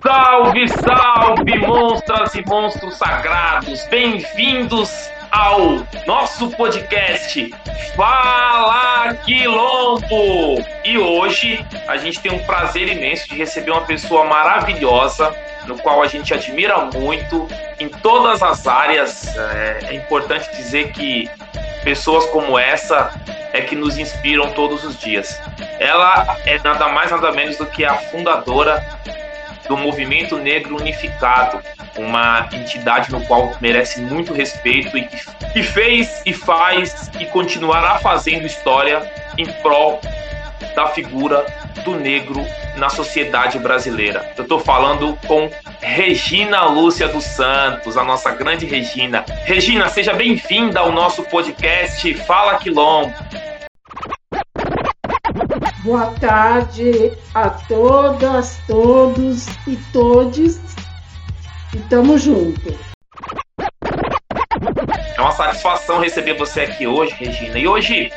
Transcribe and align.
Salve, 0.00 0.68
salve, 0.68 1.58
monstras 1.58 2.32
e 2.36 2.44
monstros 2.46 2.94
sagrados! 2.94 3.84
Bem-vindos 3.86 5.10
ao 5.32 5.84
nosso 6.06 6.50
podcast 6.50 7.52
Fala 7.96 9.12
Quilombo! 9.24 10.64
E 10.84 10.96
hoje 10.96 11.66
a 11.88 11.96
gente 11.96 12.20
tem 12.20 12.30
um 12.30 12.38
prazer 12.44 12.88
imenso 12.88 13.28
de 13.28 13.34
receber 13.34 13.72
uma 13.72 13.80
pessoa 13.80 14.24
maravilhosa, 14.24 15.34
no 15.66 15.76
qual 15.76 16.00
a 16.00 16.06
gente 16.06 16.32
admira 16.32 16.78
muito 16.78 17.48
em 17.80 17.88
todas 17.88 18.40
as 18.40 18.68
áreas. 18.68 19.36
É, 19.36 19.78
é 19.88 19.94
importante 19.94 20.48
dizer 20.54 20.92
que 20.92 21.28
pessoas 21.82 22.24
como 22.26 22.56
essa 22.56 23.10
é 23.52 23.62
que 23.62 23.74
nos 23.74 23.98
inspiram 23.98 24.52
todos 24.52 24.84
os 24.84 24.96
dias. 24.96 25.40
Ela 25.80 26.36
é 26.46 26.56
nada 26.60 26.86
mais 26.88 27.10
nada 27.10 27.32
menos 27.32 27.56
do 27.56 27.66
que 27.66 27.84
a 27.84 27.94
fundadora 27.94 28.80
do 29.68 29.76
Movimento 29.76 30.36
Negro 30.38 30.76
Unificado, 30.76 31.60
uma 31.96 32.48
entidade 32.52 33.10
no 33.10 33.24
qual 33.26 33.52
merece 33.60 34.00
muito 34.00 34.32
respeito 34.32 34.96
e 34.96 35.08
que 35.52 35.62
fez 35.62 36.22
e 36.24 36.32
faz 36.32 37.10
e 37.20 37.26
continuará 37.26 37.98
fazendo 37.98 38.46
história 38.46 39.10
em 39.36 39.46
prol 39.46 40.00
da 40.74 40.88
figura 40.88 41.44
do 41.84 41.94
negro 41.94 42.44
na 42.76 42.88
sociedade 42.88 43.58
brasileira. 43.58 44.32
Eu 44.36 44.42
estou 44.42 44.58
falando 44.60 45.18
com 45.26 45.50
Regina 45.80 46.64
Lúcia 46.64 47.08
dos 47.08 47.24
Santos, 47.24 47.96
a 47.96 48.04
nossa 48.04 48.30
grande 48.30 48.66
Regina. 48.66 49.24
Regina, 49.44 49.88
seja 49.88 50.12
bem-vinda 50.12 50.80
ao 50.80 50.92
nosso 50.92 51.22
podcast 51.24 52.12
Fala 52.14 52.56
Quilombo. 52.56 53.12
Boa 55.88 56.12
tarde 56.20 57.16
a 57.34 57.48
todas, 57.48 58.58
todos 58.66 59.46
e 59.66 59.74
todes. 59.90 60.60
E 61.74 61.78
tamo 61.88 62.18
junto. 62.18 62.78
É 65.16 65.18
uma 65.18 65.32
satisfação 65.32 65.98
receber 65.98 66.34
você 66.34 66.60
aqui 66.60 66.86
hoje, 66.86 67.14
Regina. 67.14 67.58
E 67.58 67.66
hoje 67.66 68.12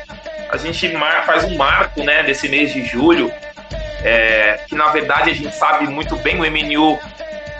a 0.50 0.58
gente 0.58 0.86
faz 1.24 1.44
um 1.44 1.56
marco 1.56 2.04
né, 2.04 2.22
desse 2.22 2.46
mês 2.46 2.74
de 2.74 2.84
julho, 2.84 3.32
é, 4.04 4.60
que 4.68 4.74
na 4.74 4.88
verdade 4.88 5.30
a 5.30 5.34
gente 5.34 5.54
sabe 5.54 5.86
muito 5.86 6.14
bem, 6.16 6.38
o 6.38 6.44
MNU 6.44 6.98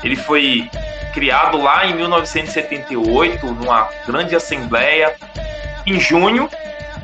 ele 0.05 0.17
foi 0.17 0.69
criado 1.15 1.57
lá 1.57 1.87
em 1.87 1.95
1978, 1.95 3.47
numa 3.47 3.89
grande 4.07 4.37
assembleia, 4.37 5.17
em 5.87 5.99
junho, 5.99 6.51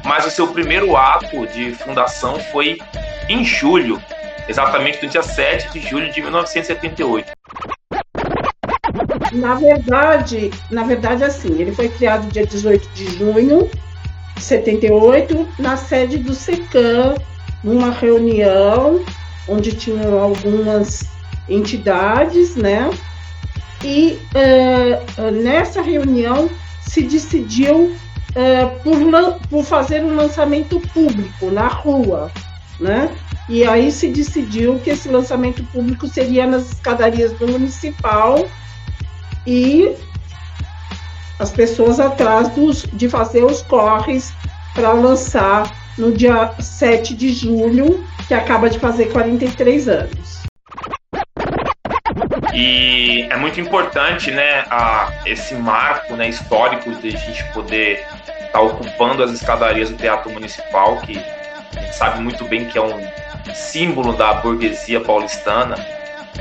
mas 0.04 0.26
o 0.26 0.30
seu 0.30 0.48
primeiro 0.48 0.96
ato 0.96 1.46
de 1.46 1.72
fundação 1.72 2.38
foi 2.52 2.78
em 3.28 3.44
julho, 3.44 4.02
exatamente 4.48 5.04
no 5.04 5.10
dia 5.10 5.22
7 5.22 5.70
de 5.72 5.88
julho 5.88 6.10
de 6.12 6.20
1978. 6.20 7.32
Na 9.32 9.54
verdade, 9.54 10.50
na 10.70 10.84
verdade, 10.84 11.24
assim, 11.24 11.60
ele 11.60 11.72
foi 11.72 11.88
criado 11.88 12.30
dia 12.32 12.46
18 12.46 12.88
de 12.94 13.18
junho 13.18 13.70
de 14.34 14.42
78, 14.42 15.48
na 15.58 15.76
sede 15.76 16.18
do 16.18 16.34
SECAM, 16.34 17.14
numa 17.62 17.90
reunião 17.90 19.04
onde 19.46 19.72
tinham 19.72 20.18
algumas 20.18 21.04
entidades, 21.48 22.54
né? 22.56 22.90
E 23.84 24.18
uh, 24.34 25.30
nessa 25.30 25.82
reunião 25.82 26.50
se 26.80 27.02
decidiu 27.02 27.94
uh, 28.30 28.80
por, 28.82 29.48
por 29.48 29.64
fazer 29.64 30.02
um 30.02 30.14
lançamento 30.14 30.80
público 30.92 31.50
na 31.50 31.68
rua, 31.68 32.30
né? 32.80 33.10
E 33.48 33.64
aí 33.64 33.90
se 33.90 34.08
decidiu 34.08 34.78
que 34.78 34.90
esse 34.90 35.08
lançamento 35.08 35.64
público 35.64 36.06
seria 36.06 36.46
nas 36.46 36.72
escadarias 36.72 37.32
do 37.32 37.48
municipal 37.48 38.46
e 39.46 39.96
as 41.38 41.50
pessoas 41.50 41.98
atrás 41.98 42.48
dos, 42.48 42.82
de 42.92 43.08
fazer 43.08 43.44
os 43.44 43.62
corres 43.62 44.32
para 44.74 44.92
lançar 44.92 45.72
no 45.96 46.12
dia 46.12 46.52
7 46.60 47.14
de 47.14 47.32
julho, 47.32 48.04
que 48.26 48.34
acaba 48.34 48.68
de 48.68 48.78
fazer 48.78 49.06
43 49.06 49.88
anos. 49.88 50.38
E 52.54 53.26
é 53.30 53.36
muito 53.36 53.60
importante, 53.60 54.30
né, 54.30 54.64
a, 54.70 55.10
esse 55.24 55.54
marco 55.54 56.14
né, 56.14 56.28
histórico 56.28 56.90
de 56.96 57.08
a 57.08 57.18
gente 57.18 57.44
poder 57.52 58.04
estar 58.48 58.58
tá 58.58 58.60
ocupando 58.60 59.22
as 59.22 59.30
escadarias 59.30 59.90
do 59.90 59.96
Teatro 59.96 60.30
Municipal, 60.30 60.96
que 60.98 61.18
a 61.76 61.80
gente 61.80 61.94
sabe 61.94 62.20
muito 62.20 62.44
bem 62.44 62.64
que 62.64 62.76
é 62.76 62.82
um 62.82 63.08
símbolo 63.54 64.12
da 64.14 64.34
burguesia 64.34 65.00
paulistana, 65.00 65.76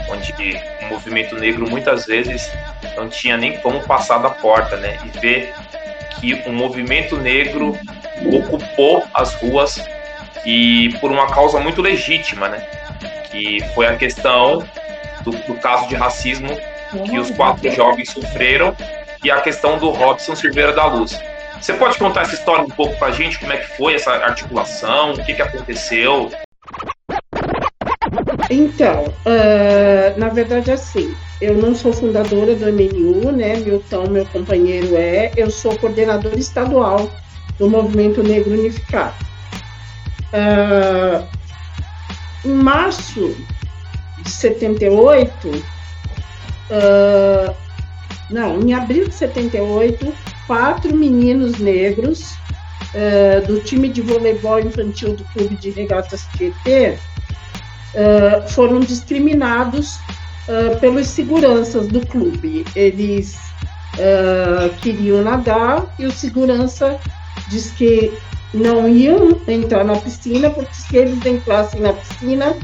onde 0.09 0.33
o 0.81 0.85
movimento 0.89 1.35
negro 1.35 1.69
muitas 1.69 2.05
vezes 2.05 2.51
não 2.95 3.09
tinha 3.09 3.37
nem 3.37 3.57
como 3.57 3.81
passar 3.83 4.19
da 4.19 4.29
porta, 4.29 4.77
né? 4.77 4.97
E 5.05 5.19
ver 5.19 5.53
que 6.19 6.33
o 6.47 6.51
movimento 6.51 7.17
negro 7.17 7.77
ocupou 8.33 9.03
as 9.13 9.33
ruas 9.35 9.83
e 10.45 10.95
por 10.99 11.11
uma 11.11 11.27
causa 11.27 11.59
muito 11.59 11.81
legítima, 11.81 12.47
né? 12.47 12.59
Que 13.29 13.59
foi 13.73 13.87
a 13.87 13.95
questão 13.95 14.63
do, 15.21 15.31
do 15.31 15.55
caso 15.55 15.87
de 15.87 15.95
racismo 15.95 16.49
que 17.05 17.19
os 17.19 17.31
quatro 17.31 17.69
jovens 17.71 18.09
sofreram 18.11 18.75
e 19.23 19.29
a 19.29 19.41
questão 19.41 19.77
do 19.77 19.89
Robson 19.89 20.35
Silveira 20.35 20.73
da 20.73 20.85
Luz. 20.85 21.19
Você 21.61 21.73
pode 21.73 21.97
contar 21.97 22.21
essa 22.21 22.35
história 22.35 22.63
um 22.63 22.69
pouco 22.69 22.97
pra 22.97 23.11
gente? 23.11 23.39
Como 23.39 23.51
é 23.51 23.57
que 23.57 23.77
foi 23.77 23.95
essa 23.95 24.11
articulação? 24.11 25.13
O 25.13 25.25
que, 25.25 25.33
que 25.33 25.41
aconteceu? 25.41 26.31
Então, 28.49 29.05
uh, 29.05 30.17
na 30.19 30.29
verdade, 30.29 30.71
assim, 30.71 31.13
eu 31.41 31.55
não 31.55 31.75
sou 31.75 31.91
fundadora 31.91 32.55
do 32.55 32.65
MNU, 32.71 33.31
né? 33.31 33.57
Milton, 33.57 34.07
meu 34.09 34.25
companheiro, 34.27 34.95
é. 34.95 35.31
Eu 35.35 35.49
sou 35.49 35.77
coordenadora 35.77 36.37
estadual 36.37 37.09
do 37.57 37.69
Movimento 37.69 38.23
Negro 38.23 38.53
Unificado. 38.53 39.15
Uh, 40.33 41.27
em 42.45 42.53
março 42.53 43.35
de 44.21 44.29
78, 44.29 45.49
uh, 46.69 47.55
não, 48.29 48.59
em 48.61 48.73
abril 48.73 49.07
de 49.07 49.13
78, 49.13 50.13
quatro 50.47 50.95
meninos 50.95 51.59
negros 51.59 52.33
uh, 52.93 53.45
do 53.45 53.59
time 53.59 53.89
de 53.89 54.01
voleibol 54.01 54.59
infantil 54.59 55.15
do 55.15 55.23
Clube 55.25 55.55
de 55.57 55.69
Regatas 55.69 56.25
Tietê 56.37 56.97
uh, 57.93 58.47
foram 58.49 58.79
discriminados 58.79 59.97
uh, 60.47 60.79
pelos 60.79 61.07
seguranças 61.07 61.87
do 61.87 62.03
clube. 62.07 62.65
Eles 62.75 63.45
queriam 64.79 65.23
nadar 65.23 65.91
e 65.97 66.05
o 66.05 66.11
segurança 66.11 66.99
disse 67.47 67.73
que 67.73 68.13
não 68.53 68.87
iam 68.87 69.41
entrar 69.47 69.83
na 69.83 69.95
piscina, 69.95 70.51
porque 70.51 70.75
se 70.75 70.97
eles 70.97 71.25
entrassem 71.25 71.81
na 71.81 71.93
piscina, 71.93 72.55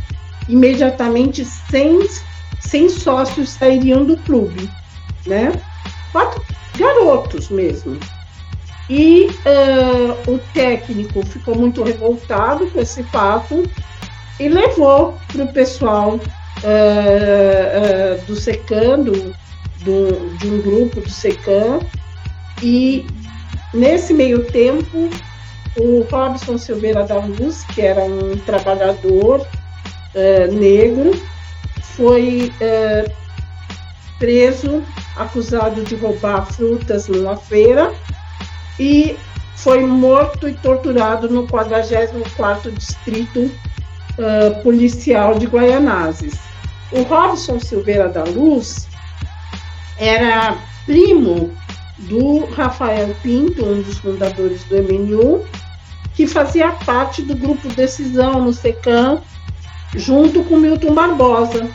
imediatamente 0.47 1.43
100, 1.43 2.07
100 2.59 2.89
sócios 2.89 3.49
sairiam 3.49 4.05
do 4.05 4.15
clube, 4.17 4.69
né? 5.25 5.51
Quatro, 6.13 6.41
garotos 6.77 7.49
mesmo. 7.49 7.99
E 8.89 9.27
uh, 9.27 10.31
o 10.31 10.39
técnico 10.53 11.25
ficou 11.25 11.55
muito 11.55 11.83
revoltado 11.83 12.67
com 12.67 12.79
esse 12.79 13.03
fato 13.03 13.69
e 14.39 14.47
levou 14.47 15.17
para 15.31 15.43
o 15.43 15.51
pessoal 15.51 16.15
uh, 16.15 16.19
uh, 16.19 16.21
do 18.25 18.35
SECAM, 18.35 19.03
do, 19.03 19.35
do, 19.83 20.37
de 20.37 20.47
um 20.47 20.61
grupo 20.61 21.01
do 21.01 21.09
SECAM, 21.09 21.81
e 22.61 23.05
nesse 23.73 24.13
meio 24.13 24.45
tempo 24.45 25.09
o 25.77 26.05
Robson 26.11 26.57
Silveira 26.57 27.03
da 27.03 27.17
Luz, 27.17 27.63
que 27.73 27.81
era 27.81 28.01
um 28.03 28.37
trabalhador 28.45 29.45
negro, 30.51 31.19
foi 31.81 32.51
preso 34.23 34.81
acusado 35.17 35.83
de 35.83 35.97
roubar 35.97 36.45
frutas 36.45 37.09
numa 37.09 37.35
feira 37.35 37.93
e 38.79 39.17
foi 39.57 39.85
morto 39.85 40.47
e 40.47 40.53
torturado 40.53 41.29
no 41.29 41.45
44º 41.45 42.71
Distrito 42.71 43.41
uh, 43.41 44.63
Policial 44.63 45.37
de 45.37 45.45
Guaianazes. 45.45 46.39
O 46.93 47.01
Robson 47.01 47.59
Silveira 47.59 48.07
da 48.07 48.23
Luz 48.23 48.87
era 49.97 50.57
primo 50.85 51.51
do 51.99 52.45
Rafael 52.45 53.13
Pinto, 53.21 53.65
um 53.65 53.81
dos 53.81 53.97
fundadores 53.97 54.63
do 54.63 54.77
MNU, 54.77 55.45
que 56.15 56.25
fazia 56.27 56.71
parte 56.71 57.21
do 57.21 57.35
grupo 57.35 57.67
Decisão 57.73 58.41
no 58.41 58.53
SECAM, 58.53 59.21
junto 59.93 60.45
com 60.45 60.55
Milton 60.55 60.93
Barbosa. 60.93 61.69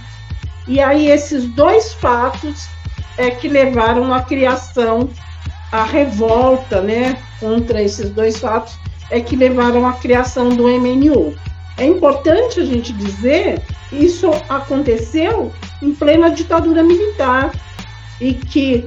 E 0.68 0.80
aí 0.80 1.10
esses 1.10 1.46
dois 1.46 1.94
fatos 1.94 2.68
é 3.16 3.30
que 3.30 3.48
levaram 3.48 4.12
à 4.12 4.22
criação, 4.22 5.08
a 5.72 5.82
revolta, 5.82 6.80
né, 6.82 7.18
contra 7.40 7.82
esses 7.82 8.10
dois 8.10 8.38
fatos, 8.38 8.78
é 9.10 9.18
que 9.20 9.34
levaram 9.34 9.86
à 9.86 9.94
criação 9.94 10.50
do 10.50 10.68
MNU. 10.68 11.34
é 11.78 11.86
importante 11.86 12.60
a 12.60 12.64
gente 12.64 12.92
dizer 12.92 13.62
isso 13.90 14.30
aconteceu 14.48 15.50
em 15.80 15.94
plena 15.94 16.30
ditadura 16.30 16.82
militar 16.82 17.52
e 18.20 18.34
que 18.34 18.84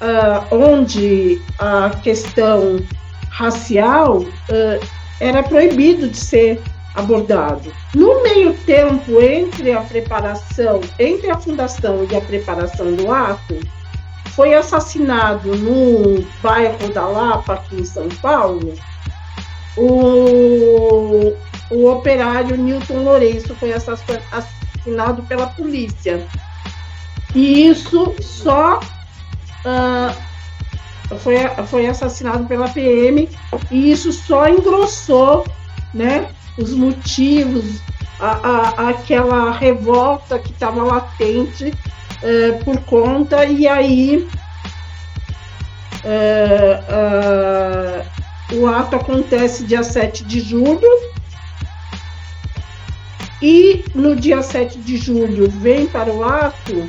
uh, 0.00 0.54
onde 0.54 1.40
a 1.58 1.90
questão 2.02 2.78
racial 3.30 4.18
uh, 4.18 4.86
era 5.20 5.42
proibido 5.42 6.08
de 6.08 6.16
ser 6.18 6.60
abordado. 6.94 7.72
No 7.94 8.22
meio 8.22 8.54
tempo 8.54 9.20
entre 9.20 9.72
a 9.72 9.80
preparação, 9.80 10.80
entre 10.98 11.30
a 11.30 11.38
fundação 11.38 12.06
e 12.10 12.16
a 12.16 12.20
preparação 12.20 12.94
do 12.94 13.10
ato, 13.10 13.58
foi 14.30 14.54
assassinado 14.54 15.56
no 15.56 16.22
bairro 16.42 16.92
da 16.92 17.06
Lapa, 17.06 17.54
aqui 17.54 17.80
em 17.80 17.84
São 17.84 18.08
Paulo, 18.08 18.74
o, 19.76 21.34
o 21.70 21.90
operário 21.90 22.56
Newton 22.56 23.02
Lourenço 23.02 23.54
foi 23.54 23.72
assassinado 23.72 25.22
pela 25.24 25.48
polícia. 25.48 26.26
E 27.34 27.68
isso 27.68 28.14
só 28.20 28.78
uh, 28.78 31.18
foi, 31.18 31.36
foi 31.66 31.86
assassinado 31.86 32.44
pela 32.44 32.68
PM, 32.68 33.28
e 33.70 33.92
isso 33.92 34.12
só 34.12 34.48
engrossou 34.48 35.46
né, 35.94 36.28
os 36.58 36.72
motivos, 36.72 37.80
a, 38.20 38.30
a, 38.30 38.88
aquela 38.90 39.50
revolta 39.52 40.38
que 40.38 40.52
estava 40.52 40.82
latente 40.82 41.66
uh, 41.68 42.64
por 42.64 42.80
conta, 42.82 43.44
e 43.44 43.66
aí. 43.66 44.28
Uh, 46.04 48.02
o 48.54 48.66
ato 48.66 48.96
acontece 48.96 49.64
dia 49.64 49.82
7 49.82 50.24
de 50.24 50.40
julho. 50.40 50.88
E 53.40 53.84
no 53.94 54.14
dia 54.14 54.42
7 54.42 54.78
de 54.78 54.96
julho 54.96 55.50
vem 55.50 55.86
para 55.86 56.12
o 56.12 56.22
ato 56.22 56.88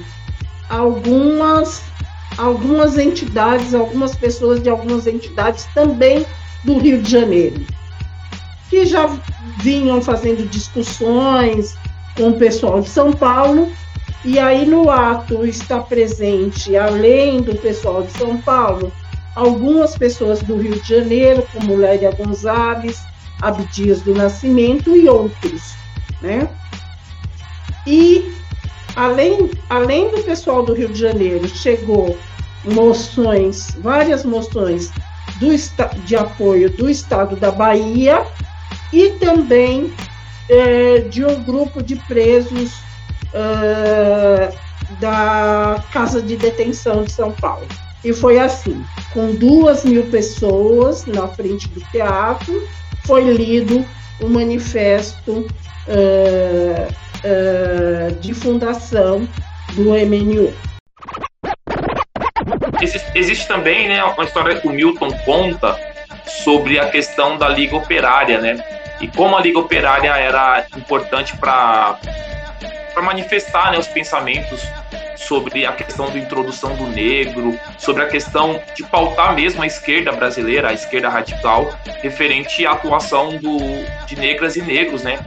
algumas, 0.69 1.81
algumas 2.37 2.97
entidades, 2.97 3.73
algumas 3.73 4.15
pessoas 4.15 4.61
de 4.61 4.69
algumas 4.69 5.07
entidades 5.07 5.67
também 5.73 6.25
do 6.63 6.77
Rio 6.77 7.01
de 7.01 7.09
Janeiro, 7.09 7.65
que 8.69 8.85
já 8.85 9.07
vinham 9.57 10.01
fazendo 10.01 10.47
discussões 10.49 11.75
com 12.15 12.29
o 12.29 12.37
pessoal 12.37 12.81
de 12.81 12.89
São 12.89 13.11
Paulo, 13.11 13.71
e 14.23 14.39
aí 14.39 14.65
no 14.65 14.89
ato 14.89 15.45
está 15.45 15.79
presente, 15.79 16.77
além 16.77 17.41
do 17.41 17.55
pessoal 17.55 18.03
de 18.03 18.11
São 18.13 18.37
Paulo, 18.37 18.91
algumas 19.35 19.97
pessoas 19.97 20.41
do 20.41 20.57
Rio 20.57 20.79
de 20.79 20.87
Janeiro, 20.87 21.45
como 21.51 21.75
Lélia 21.75 22.11
Gonzalez, 22.11 23.03
Abdias 23.41 24.01
do 24.01 24.13
Nascimento 24.13 24.95
e 24.95 25.09
outros, 25.09 25.73
né? 26.21 26.47
E 27.85 28.33
além, 28.95 29.51
além 29.69 30.09
do 30.09 30.23
pessoal 30.23 30.63
do 30.63 30.73
Rio 30.73 30.87
de 30.87 30.99
Janeiro, 30.99 31.47
chegou 31.49 32.17
moções, 32.63 33.75
várias 33.81 34.23
moções 34.23 34.91
do, 35.39 35.49
de 36.05 36.15
apoio 36.15 36.69
do 36.69 36.89
Estado 36.89 37.35
da 37.35 37.51
Bahia 37.51 38.25
e 38.93 39.11
também 39.19 39.91
é, 40.49 40.99
de 40.99 41.25
um 41.25 41.43
grupo 41.43 41.81
de 41.81 41.95
presos 41.95 42.71
é, 43.33 44.53
da 44.99 45.83
Casa 45.91 46.21
de 46.21 46.37
Detenção 46.37 47.03
de 47.03 47.11
São 47.11 47.31
Paulo. 47.31 47.67
E 48.03 48.13
foi 48.13 48.37
assim, 48.37 48.83
com 49.13 49.33
duas 49.33 49.83
mil 49.83 50.03
pessoas 50.05 51.05
na 51.05 51.27
frente 51.27 51.67
do 51.69 51.79
teatro, 51.91 52.67
foi 53.05 53.23
lido 53.23 53.85
o 54.21 54.27
manifesto 54.27 55.47
uh, 55.87 56.87
uh, 57.23 58.15
de 58.19 58.33
fundação 58.33 59.27
do 59.73 59.91
MNU. 59.91 60.53
Existe, 62.81 63.11
existe, 63.15 63.47
também 63.47 63.87
né, 63.87 64.03
uma 64.03 64.23
história 64.25 64.59
que 64.59 64.67
o 64.67 64.71
Milton 64.71 65.11
conta 65.25 65.77
sobre 66.43 66.79
a 66.79 66.89
questão 66.89 67.37
da 67.37 67.47
Liga 67.47 67.77
Operária, 67.77 68.39
né? 68.39 68.57
E 69.03 69.07
como 69.09 69.35
a 69.35 69.41
Liga 69.41 69.59
Operária 69.59 70.11
era 70.11 70.65
importante 70.77 71.35
para 71.35 71.99
manifestar 73.01 73.69
né, 73.69 73.77
os 73.77 73.85
pensamentos 73.85 74.65
sobre 75.17 75.65
a 75.65 75.73
questão 75.73 76.09
da 76.09 76.17
introdução 76.17 76.73
do 76.77 76.87
negro, 76.87 77.59
sobre 77.77 78.01
a 78.03 78.07
questão 78.07 78.61
de 78.73 78.81
pautar 78.83 79.35
mesmo 79.35 79.61
a 79.61 79.67
esquerda 79.67 80.13
brasileira, 80.13 80.69
a 80.69 80.73
esquerda 80.73 81.09
radical, 81.09 81.77
referente 82.01 82.65
à 82.65 82.71
atuação 82.71 83.35
do, 83.37 83.57
de 84.05 84.15
negras 84.15 84.55
e 84.55 84.61
negros, 84.61 85.03
né? 85.03 85.19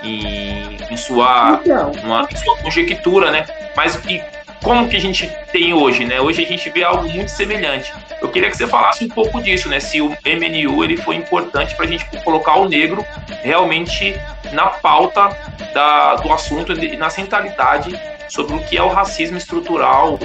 Em, 0.00 0.76
em 0.88 0.96
sua, 0.96 1.60
então. 1.60 1.90
uma, 2.04 2.28
em 2.30 2.36
sua 2.36 2.56
conjectura, 2.58 3.32
né? 3.32 3.46
Mas 3.74 3.96
e 4.08 4.22
como 4.64 4.88
que 4.88 4.96
a 4.96 5.00
gente 5.00 5.30
tem 5.52 5.74
hoje, 5.74 6.04
né? 6.06 6.20
Hoje 6.20 6.42
a 6.42 6.48
gente 6.48 6.70
vê 6.70 6.82
algo 6.82 7.06
muito 7.06 7.28
semelhante. 7.28 7.92
Eu 8.20 8.30
queria 8.30 8.48
que 8.48 8.56
você 8.56 8.66
falasse 8.66 9.04
um 9.04 9.08
pouco 9.08 9.42
disso, 9.42 9.68
né? 9.68 9.78
Se 9.78 10.00
o 10.00 10.08
MNU 10.24 10.82
ele 10.82 10.96
foi 10.96 11.16
importante 11.16 11.74
para 11.76 11.84
a 11.84 11.88
gente 11.88 12.04
colocar 12.24 12.56
o 12.56 12.66
negro 12.66 13.04
realmente 13.44 14.18
na 14.52 14.68
pauta 14.68 15.28
da, 15.74 16.16
do 16.16 16.32
assunto 16.32 16.72
e 16.72 16.96
na 16.96 17.10
centralidade 17.10 17.94
sobre 18.28 18.54
o 18.54 18.58
que 18.60 18.78
é 18.78 18.82
o 18.82 18.88
racismo 18.88 19.36
estrutural. 19.36 20.18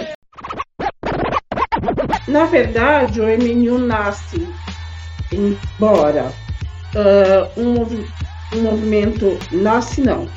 Na 2.27 2.45
verdade, 2.45 3.19
o 3.19 3.25
MNU 3.25 3.77
nasce, 3.77 4.47
embora 5.31 6.31
uh, 6.95 7.59
um, 7.61 8.57
um, 8.57 8.61
movimento 8.61 9.37
nasce 9.51 10.01
não. 10.01 10.29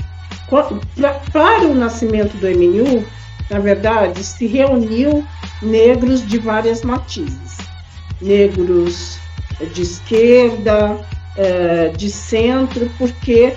Pra, 0.48 1.14
para 1.32 1.66
o 1.66 1.74
nascimento 1.74 2.36
do 2.38 2.48
MNU, 2.48 3.06
na 3.48 3.60
verdade, 3.60 4.24
se 4.24 4.46
reuniu 4.46 5.24
negros 5.62 6.26
de 6.26 6.38
várias 6.38 6.82
matizes, 6.82 7.58
negros 8.20 9.18
de 9.72 9.82
esquerda, 9.82 10.98
de 11.96 12.10
centro, 12.10 12.90
porque 12.98 13.54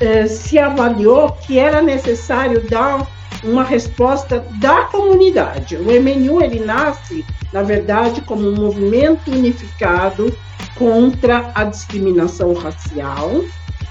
uh, 0.00 0.28
se 0.28 0.58
avaliou 0.58 1.32
que 1.32 1.58
era 1.58 1.80
necessário 1.80 2.68
dar 2.68 3.06
uma 3.44 3.64
resposta 3.64 4.44
da 4.60 4.84
comunidade. 4.84 5.76
O 5.76 5.84
MNU 5.84 6.42
ele 6.42 6.60
nasce, 6.60 7.24
na 7.52 7.62
verdade, 7.62 8.20
como 8.22 8.48
um 8.48 8.54
movimento 8.54 9.30
unificado 9.30 10.36
contra 10.76 11.50
a 11.54 11.64
discriminação 11.64 12.52
racial, 12.54 13.42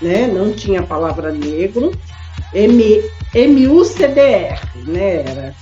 né? 0.01 0.27
Não 0.27 0.53
tinha 0.53 0.79
a 0.79 0.83
palavra 0.83 1.31
negro. 1.31 1.91
M, 2.53 3.03
MUCDR, 3.33 4.59
né? 4.87 5.23
Era. 5.25 5.55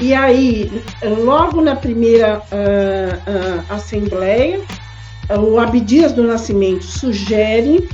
E 0.00 0.12
aí, 0.12 0.82
logo 1.24 1.62
na 1.62 1.74
primeira 1.74 2.38
uh, 2.38 3.16
uh, 3.30 3.64
assembleia, 3.70 4.60
o 5.30 5.58
Abdias 5.58 6.12
do 6.12 6.22
Nascimento 6.22 6.84
sugere 6.84 7.88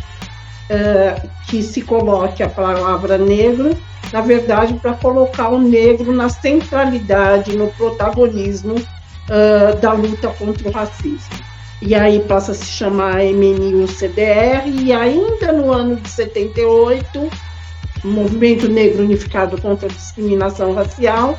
uh, 0.71 1.29
que 1.49 1.63
se 1.63 1.83
coloque 1.83 2.43
a 2.43 2.49
palavra 2.49 3.17
negro 3.17 3.77
na 4.13 4.21
verdade, 4.21 4.75
para 4.75 4.93
colocar 4.93 5.49
o 5.49 5.59
negro 5.59 6.13
na 6.13 6.29
centralidade, 6.29 7.57
no 7.57 7.69
protagonismo 7.69 8.75
uh, 8.75 9.81
da 9.81 9.93
luta 9.93 10.29
contra 10.29 10.69
o 10.69 10.71
racismo. 10.73 11.41
E 11.81 11.95
aí 11.95 12.21
passa 12.21 12.53
a 12.53 12.55
se 12.55 12.67
chamar 12.67 13.23
MNU-CDR, 13.23 14.69
e 14.69 14.93
ainda 14.93 15.51
no 15.51 15.73
ano 15.73 15.97
de 15.97 16.09
78, 16.09 17.31
o 18.05 18.09
Movimento 18.09 18.69
Negro 18.69 19.03
Unificado 19.03 19.61
contra 19.61 19.89
a 19.89 19.91
Discriminação 19.91 20.75
Racial, 20.75 21.39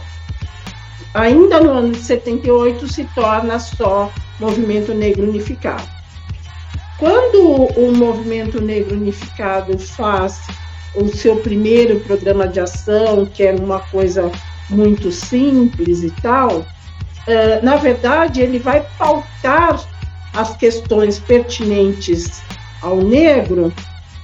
ainda 1.13 1.59
no 1.59 1.71
ano 1.71 1.91
de 1.91 1.99
78, 1.99 2.87
se 2.87 3.03
torna 3.15 3.59
só 3.59 4.11
Movimento 4.39 4.93
Negro 4.93 5.23
Unificado. 5.23 5.87
Quando 6.97 7.65
o 7.77 7.91
Movimento 7.95 8.61
Negro 8.61 8.95
Unificado 8.95 9.77
faz 9.77 10.41
o 10.95 11.07
seu 11.07 11.37
primeiro 11.37 11.99
programa 12.01 12.47
de 12.47 12.59
ação, 12.59 13.25
que 13.25 13.43
era 13.43 13.61
uma 13.61 13.79
coisa 13.79 14.31
muito 14.69 15.11
simples 15.11 16.03
e 16.03 16.11
tal, 16.21 16.59
uh, 16.59 16.65
na 17.63 17.75
verdade, 17.75 18.41
ele 18.41 18.59
vai 18.59 18.85
pautar 18.97 19.83
as 20.33 20.55
questões 20.55 21.19
pertinentes 21.19 22.41
ao 22.81 22.97
negro 22.97 23.73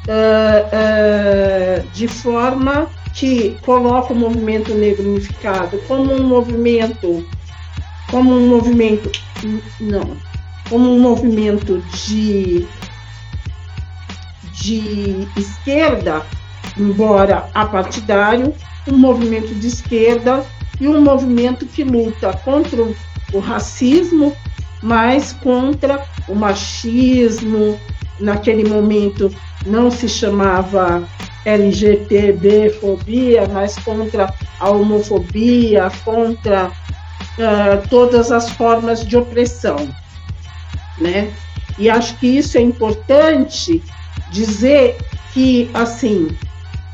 uh, 0.08 1.84
uh, 1.84 1.88
de 1.92 2.08
forma 2.08 2.90
que 3.20 3.58
coloca 3.66 4.14
o 4.14 4.16
movimento 4.16 4.74
negro 4.74 5.10
unificado 5.10 5.78
como 5.90 6.14
um 6.14 6.24
movimento, 6.24 7.28
como 8.10 8.32
um 8.32 8.48
movimento, 8.48 9.12
não, 9.82 10.16
como 10.70 10.90
um 10.90 11.00
movimento 11.02 11.84
de 12.06 12.66
de 14.54 15.28
esquerda 15.38 16.26
embora 16.78 17.50
apartidário, 17.54 18.54
um 18.88 18.98
movimento 18.98 19.54
de 19.56 19.68
esquerda 19.68 20.46
e 20.80 20.88
um 20.88 21.02
movimento 21.02 21.66
que 21.66 21.84
luta 21.84 22.32
contra 22.46 22.82
o 23.34 23.40
racismo, 23.40 24.34
mas 24.82 25.34
contra 25.34 26.06
o 26.28 26.36
machismo, 26.36 27.78
naquele 28.20 28.68
momento 28.70 29.30
não 29.66 29.92
se 29.92 30.08
chamava 30.08 31.08
LGTB-fobia, 31.46 33.48
mas 33.48 33.78
contra 33.80 34.34
a 34.60 34.70
homofobia, 34.70 35.90
contra 36.04 36.68
uh, 36.68 37.88
todas 37.90 38.32
as 38.32 38.50
formas 38.52 39.06
de 39.06 39.18
opressão, 39.18 39.90
né? 40.98 41.32
E 41.78 41.90
acho 41.90 42.16
que 42.18 42.28
isso 42.28 42.58
é 42.58 42.62
importante 42.62 43.82
dizer 44.32 44.98
que, 45.34 45.70
assim, 45.74 46.28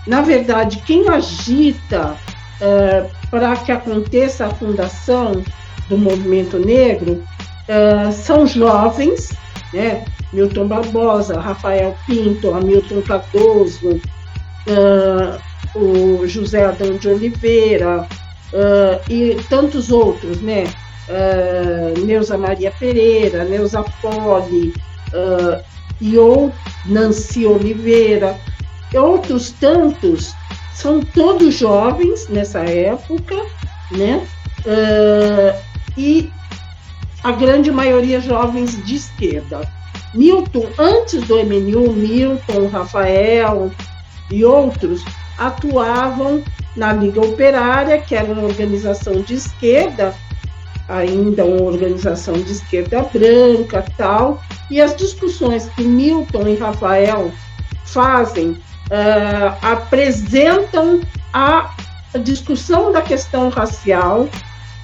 na 0.05 0.21
verdade, 0.21 0.83
quem 0.85 1.09
agita 1.09 2.15
uh, 2.61 3.09
para 3.31 3.55
que 3.57 3.71
aconteça 3.71 4.45
a 4.45 4.51
fundação 4.51 5.43
do 5.89 5.97
movimento 5.97 6.59
negro 6.59 7.23
uh, 7.67 8.11
são 8.11 8.45
jovens, 8.45 9.33
né? 9.73 10.05
Milton 10.31 10.67
Barbosa, 10.67 11.39
Rafael 11.39 11.95
Pinto, 12.05 12.53
Hamilton 12.53 13.01
Cardoso, 13.01 13.99
uh, 14.67 15.79
o 15.79 16.27
José 16.27 16.65
Adão 16.65 16.97
de 16.97 17.07
Oliveira 17.07 18.07
uh, 18.53 19.11
e 19.11 19.37
tantos 19.49 19.91
outros, 19.91 20.41
né? 20.41 20.65
Uh, 21.07 22.05
Neuza 22.05 22.37
Maria 22.37 22.71
Pereira, 22.71 23.43
Neuza 23.43 23.83
Poli 24.01 24.73
e 26.01 26.17
ou 26.17 26.51
Nancy 26.85 27.45
Oliveira, 27.45 28.35
outros 28.93 29.51
tantos, 29.51 30.33
são 30.73 30.99
todos 30.99 31.53
jovens 31.53 32.27
nessa 32.27 32.59
época, 32.59 33.35
né? 33.91 34.27
e 35.97 36.29
a 37.23 37.31
grande 37.31 37.71
maioria 37.71 38.19
jovens 38.19 38.83
de 38.83 38.95
esquerda. 38.95 39.61
Milton, 40.13 40.67
antes 40.77 41.23
do 41.23 41.35
MNU, 41.35 41.93
Milton, 41.93 42.67
Rafael, 42.67 43.71
e 44.29 44.43
outros 44.43 45.03
atuavam 45.37 46.43
na 46.75 46.93
Liga 46.93 47.21
Operária, 47.21 47.99
que 47.99 48.15
era 48.15 48.31
uma 48.31 48.43
organização 48.43 49.21
de 49.21 49.35
esquerda, 49.35 50.13
ainda 50.87 51.45
uma 51.45 51.63
organização 51.63 52.33
de 52.33 52.51
esquerda 52.51 53.03
branca, 53.03 53.85
tal, 53.97 54.41
e 54.69 54.81
as 54.81 54.95
discussões 54.95 55.69
que 55.75 55.83
Milton 55.83 56.47
e 56.47 56.55
Rafael 56.55 57.31
fazem 57.85 58.51
uh, 58.51 59.57
apresentam 59.61 61.01
a 61.33 61.73
discussão 62.23 62.91
da 62.91 63.01
questão 63.01 63.49
racial 63.49 64.27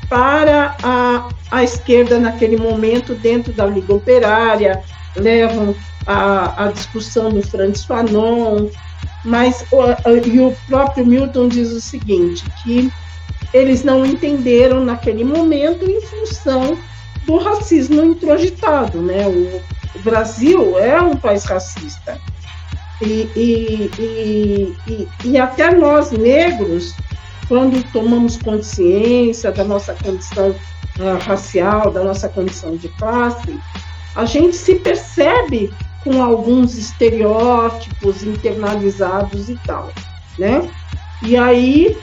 para 0.09 0.75
a, 0.83 1.29
a 1.49 1.63
esquerda 1.63 2.19
naquele 2.19 2.57
momento 2.57 3.15
dentro 3.15 3.53
da 3.53 3.65
Liga 3.65 3.93
Operária, 3.93 4.83
levam 5.15 5.73
a, 6.05 6.65
a 6.65 6.71
discussão 6.71 7.29
do 7.29 7.41
Francis 7.41 7.85
Fanon, 7.85 8.67
mas 9.23 9.65
e 10.25 10.39
o 10.39 10.55
próprio 10.67 11.05
Milton 11.05 11.47
diz 11.47 11.71
o 11.71 11.81
seguinte, 11.81 12.43
que 12.63 12.91
eles 13.53 13.83
não 13.83 14.05
entenderam 14.05 14.83
naquele 14.83 15.23
momento 15.23 15.89
em 15.89 16.01
função 16.01 16.77
do 17.25 17.37
racismo 17.37 18.03
introjitado, 18.03 19.01
né? 19.01 19.27
O, 19.27 19.61
o 19.95 20.01
Brasil 20.03 20.79
é 20.79 20.99
um 21.01 21.15
país 21.15 21.43
racista. 21.43 22.19
E, 23.01 23.27
e, 23.35 23.91
e, 24.87 25.07
e, 25.25 25.37
até 25.37 25.73
nós, 25.73 26.11
negros, 26.11 26.93
quando 27.47 27.83
tomamos 27.91 28.37
consciência 28.37 29.51
da 29.51 29.63
nossa 29.63 29.95
condição 29.95 30.51
uh, 30.51 31.17
racial, 31.25 31.91
da 31.91 32.03
nossa 32.03 32.29
condição 32.29 32.75
de 32.75 32.87
classe, 32.89 33.59
a 34.15 34.25
gente 34.25 34.55
se 34.55 34.75
percebe 34.75 35.73
com 36.03 36.21
alguns 36.21 36.77
estereótipos 36.77 38.23
internalizados 38.23 39.49
e 39.49 39.55
tal, 39.65 39.91
né? 40.37 40.69
E 41.23 41.37
aí 41.37 41.97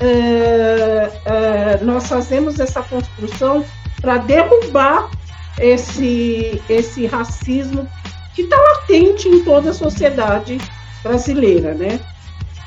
é, 0.00 1.10
é, 1.24 1.78
nós 1.82 2.06
fazemos 2.08 2.58
essa 2.60 2.82
construção 2.82 3.64
para 4.00 4.18
derrubar 4.18 5.10
esse, 5.58 6.60
esse 6.68 7.06
racismo 7.06 7.88
que 8.34 8.42
está 8.42 8.56
latente 8.56 9.28
em 9.28 9.42
toda 9.42 9.70
a 9.70 9.74
sociedade 9.74 10.58
brasileira, 11.02 11.74
né? 11.74 12.00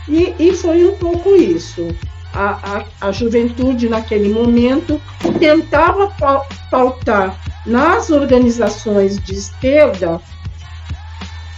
E, 0.07 0.35
e 0.39 0.53
foi 0.53 0.85
um 0.85 0.97
pouco 0.97 1.35
isso. 1.35 1.87
A, 2.33 2.85
a, 3.01 3.07
a 3.07 3.11
juventude, 3.11 3.89
naquele 3.89 4.29
momento, 4.29 5.01
tentava 5.37 6.13
pautar 6.69 7.37
nas 7.65 8.09
organizações 8.09 9.19
de 9.19 9.33
esquerda 9.33 10.19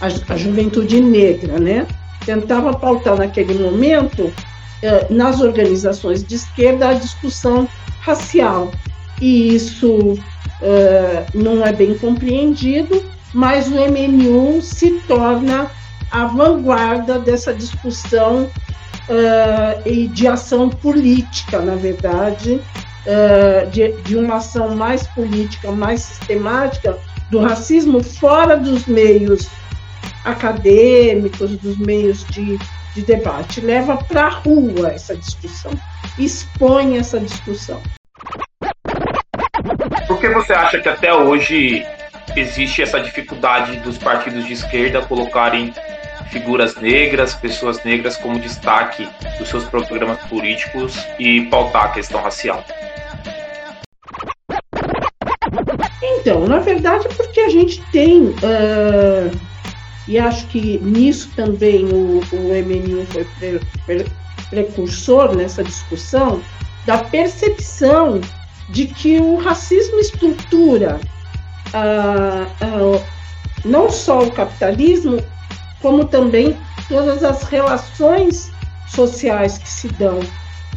a, 0.00 0.32
a 0.32 0.36
juventude 0.36 1.00
negra, 1.00 1.58
né? 1.58 1.86
Tentava 2.24 2.74
pautar 2.74 3.16
naquele 3.16 3.54
momento, 3.54 4.32
eh, 4.82 5.06
nas 5.10 5.40
organizações 5.40 6.24
de 6.24 6.36
esquerda, 6.36 6.88
a 6.88 6.94
discussão 6.94 7.68
racial. 8.00 8.72
E 9.20 9.54
isso 9.54 10.18
eh, 10.62 11.24
não 11.34 11.64
é 11.64 11.72
bem 11.72 11.96
compreendido, 11.98 13.02
mas 13.32 13.68
o 13.68 13.74
MNU 13.74 14.62
se 14.62 15.00
torna 15.06 15.70
a 16.10 16.26
vanguarda 16.26 17.18
dessa 17.18 17.52
discussão 17.52 18.48
uh, 19.08 19.88
e 19.88 20.06
de 20.06 20.28
ação 20.28 20.70
política, 20.70 21.58
na 21.58 21.74
verdade, 21.74 22.60
de, 23.72 23.92
de, 24.02 24.16
uma 24.16 24.36
ação 24.36 24.74
mais 24.76 25.06
política, 25.08 25.70
mais 25.72 26.00
sistemática 26.00 26.96
do 27.30 27.40
racismo 27.40 28.02
fora 28.02 28.56
dos 28.56 28.86
meios 28.86 29.48
acadêmicos, 30.24 31.56
dos 31.58 31.76
meios 31.78 32.24
de, 32.26 32.58
de 32.94 33.02
debate. 33.02 33.60
Leva 33.60 33.96
para 33.96 34.26
a 34.26 34.28
rua 34.30 34.92
essa 34.92 35.14
discussão, 35.16 35.72
expõe 36.18 36.96
essa 36.96 37.20
discussão. 37.20 37.80
Por 40.06 40.18
que 40.18 40.28
você 40.28 40.52
acha 40.52 40.80
que 40.80 40.88
até 40.88 41.12
hoje 41.12 41.84
existe 42.36 42.82
essa 42.82 43.00
dificuldade 43.00 43.76
dos 43.80 43.98
partidos 43.98 44.46
de 44.46 44.54
esquerda 44.54 45.02
colocarem 45.02 45.72
figuras 46.30 46.76
negras, 46.76 47.34
pessoas 47.34 47.82
negras 47.84 48.16
como 48.16 48.38
destaque 48.38 49.08
dos 49.38 49.48
seus 49.48 49.64
programas 49.64 50.18
políticos 50.24 50.96
e 51.18 51.42
pautar 51.42 51.84
a 51.84 51.88
questão 51.88 52.20
racial? 52.20 52.64
Então, 56.02 56.46
na 56.46 56.58
verdade, 56.58 57.06
porque 57.16 57.40
a 57.40 57.48
gente 57.48 57.80
tem 57.92 58.22
uh, 58.22 59.30
e 60.06 60.18
acho 60.18 60.46
que 60.48 60.78
nisso 60.78 61.30
também 61.34 61.86
o, 61.86 62.20
o 62.32 62.48
MNU 62.52 63.06
foi 63.06 63.24
pre, 63.38 63.60
pre, 63.86 64.06
precursor 64.50 65.34
nessa 65.34 65.64
discussão, 65.64 66.42
da 66.86 66.98
percepção 66.98 68.20
de 68.68 68.86
que 68.86 69.18
o 69.18 69.36
racismo 69.36 69.98
estrutura 69.98 71.00
ah, 71.72 72.46
ah, 72.60 73.04
não 73.64 73.90
só 73.90 74.22
o 74.22 74.30
capitalismo, 74.30 75.22
como 75.80 76.04
também 76.04 76.56
todas 76.88 77.24
as 77.24 77.44
relações 77.44 78.50
sociais 78.86 79.58
que 79.58 79.68
se 79.68 79.88
dão 79.88 80.20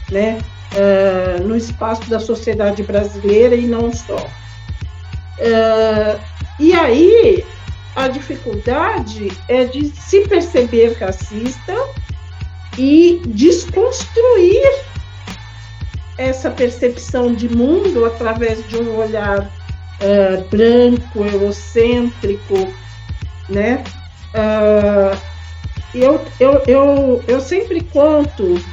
né, 0.09 0.37
ah, 0.73 1.41
no 1.43 1.55
espaço 1.55 2.09
da 2.09 2.19
sociedade 2.19 2.83
brasileira 2.83 3.55
e 3.55 3.67
não 3.67 3.91
só. 3.91 4.27
Ah, 5.39 6.17
e 6.59 6.73
aí 6.73 7.45
a 7.97 8.07
dificuldade 8.07 9.31
é 9.47 9.65
de 9.65 9.87
se 9.87 10.21
perceber 10.27 10.95
racista 10.99 11.73
e 12.77 13.19
desconstruir 13.25 14.85
essa 16.15 16.51
percepção 16.51 17.33
de 17.33 17.49
mundo 17.49 18.05
através 18.05 18.65
de 18.67 18.77
um 18.77 18.95
olhar 18.95 19.39
uh, 19.39 20.47
branco, 20.49 21.25
eurocêntrico, 21.25 22.71
né? 23.49 23.83
Uh, 24.31 25.17
eu, 25.91 26.21
eu, 26.39 26.63
eu, 26.67 27.23
eu 27.27 27.41
sempre 27.41 27.81
conto 27.81 28.63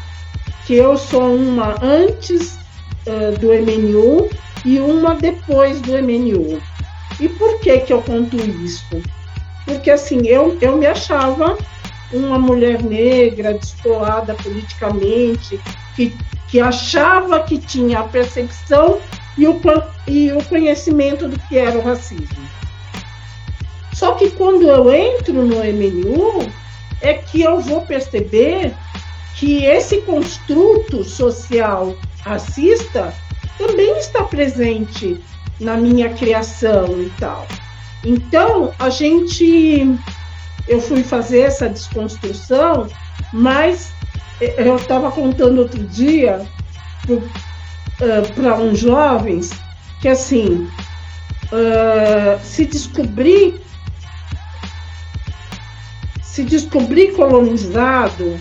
que 0.67 0.75
eu 0.75 0.99
sou 0.99 1.35
uma 1.35 1.77
antes 1.83 2.59
uh, 3.07 3.39
do 3.41 3.49
MNU 3.49 4.29
e 4.67 4.79
uma 4.81 5.15
depois 5.15 5.81
do 5.81 5.93
MNU. 5.93 6.61
E 7.21 7.29
por 7.29 7.61
que 7.61 7.79
que 7.81 7.93
eu 7.93 8.03
conto 8.03 8.37
isso? 8.37 9.03
Porque 9.65 9.91
assim, 9.91 10.27
eu, 10.27 10.59
eu 10.61 10.77
me 10.77 10.87
achava 10.87 11.57
uma 12.13 12.39
mulher 12.39 12.83
negra, 12.83 13.55
descolada 13.55 14.35
politicamente, 14.35 15.61
que, 15.97 16.15
que 16.49 16.61
achava 16.61 17.41
que 17.41 17.59
tinha 17.59 18.01
a 18.01 18.05
percepção 18.05 19.01
e 19.37 19.47
o, 19.47 19.61
e 20.07 20.33
o 20.33 20.43
conhecimento 20.45 21.29
do 21.29 21.39
que 21.49 21.59
era 21.59 21.79
o 21.79 21.83
racismo. 21.83 22.45
Só 23.93 24.13
que 24.13 24.31
quando 24.31 24.69
eu 24.69 24.93
entro 24.93 25.35
no 25.35 25.57
MNU, 25.57 26.53
é 27.01 27.15
que 27.15 27.43
eu 27.43 27.61
vou 27.61 27.83
perceber 27.83 28.75
que 29.37 29.65
esse 29.65 30.01
construto 30.03 31.05
social 31.05 31.95
racista 32.23 33.15
também 33.59 33.97
está 33.99 34.25
presente 34.25 35.21
na 35.61 35.77
minha 35.77 36.11
criação 36.11 37.01
e 37.01 37.11
tal. 37.19 37.47
Então, 38.05 38.73
a 38.79 38.91
gente 38.91 39.99
eu 40.67 40.81
fui 40.81 41.03
fazer 41.03 41.41
essa 41.41 41.69
desconstrução, 41.69 42.89
mas 43.33 43.93
eu 44.41 44.77
estava 44.77 45.11
contando 45.11 45.59
outro 45.59 45.83
dia 45.85 46.47
para 48.35 48.57
uh, 48.57 48.63
uns 48.63 48.79
jovens 48.79 49.51
que 50.01 50.09
assim 50.09 50.69
uh, 51.53 52.41
se 52.43 52.67
descobrir 52.67 53.61
se 56.23 56.43
descobrir 56.45 57.13
colonizado 57.13 58.41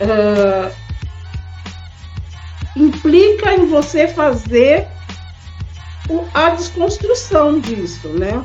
uh, 0.00 0.72
implica 2.76 3.54
em 3.54 3.66
você 3.66 4.08
fazer 4.08 4.86
a 6.32 6.50
desconstrução 6.50 7.58
disso, 7.60 8.08
né? 8.08 8.44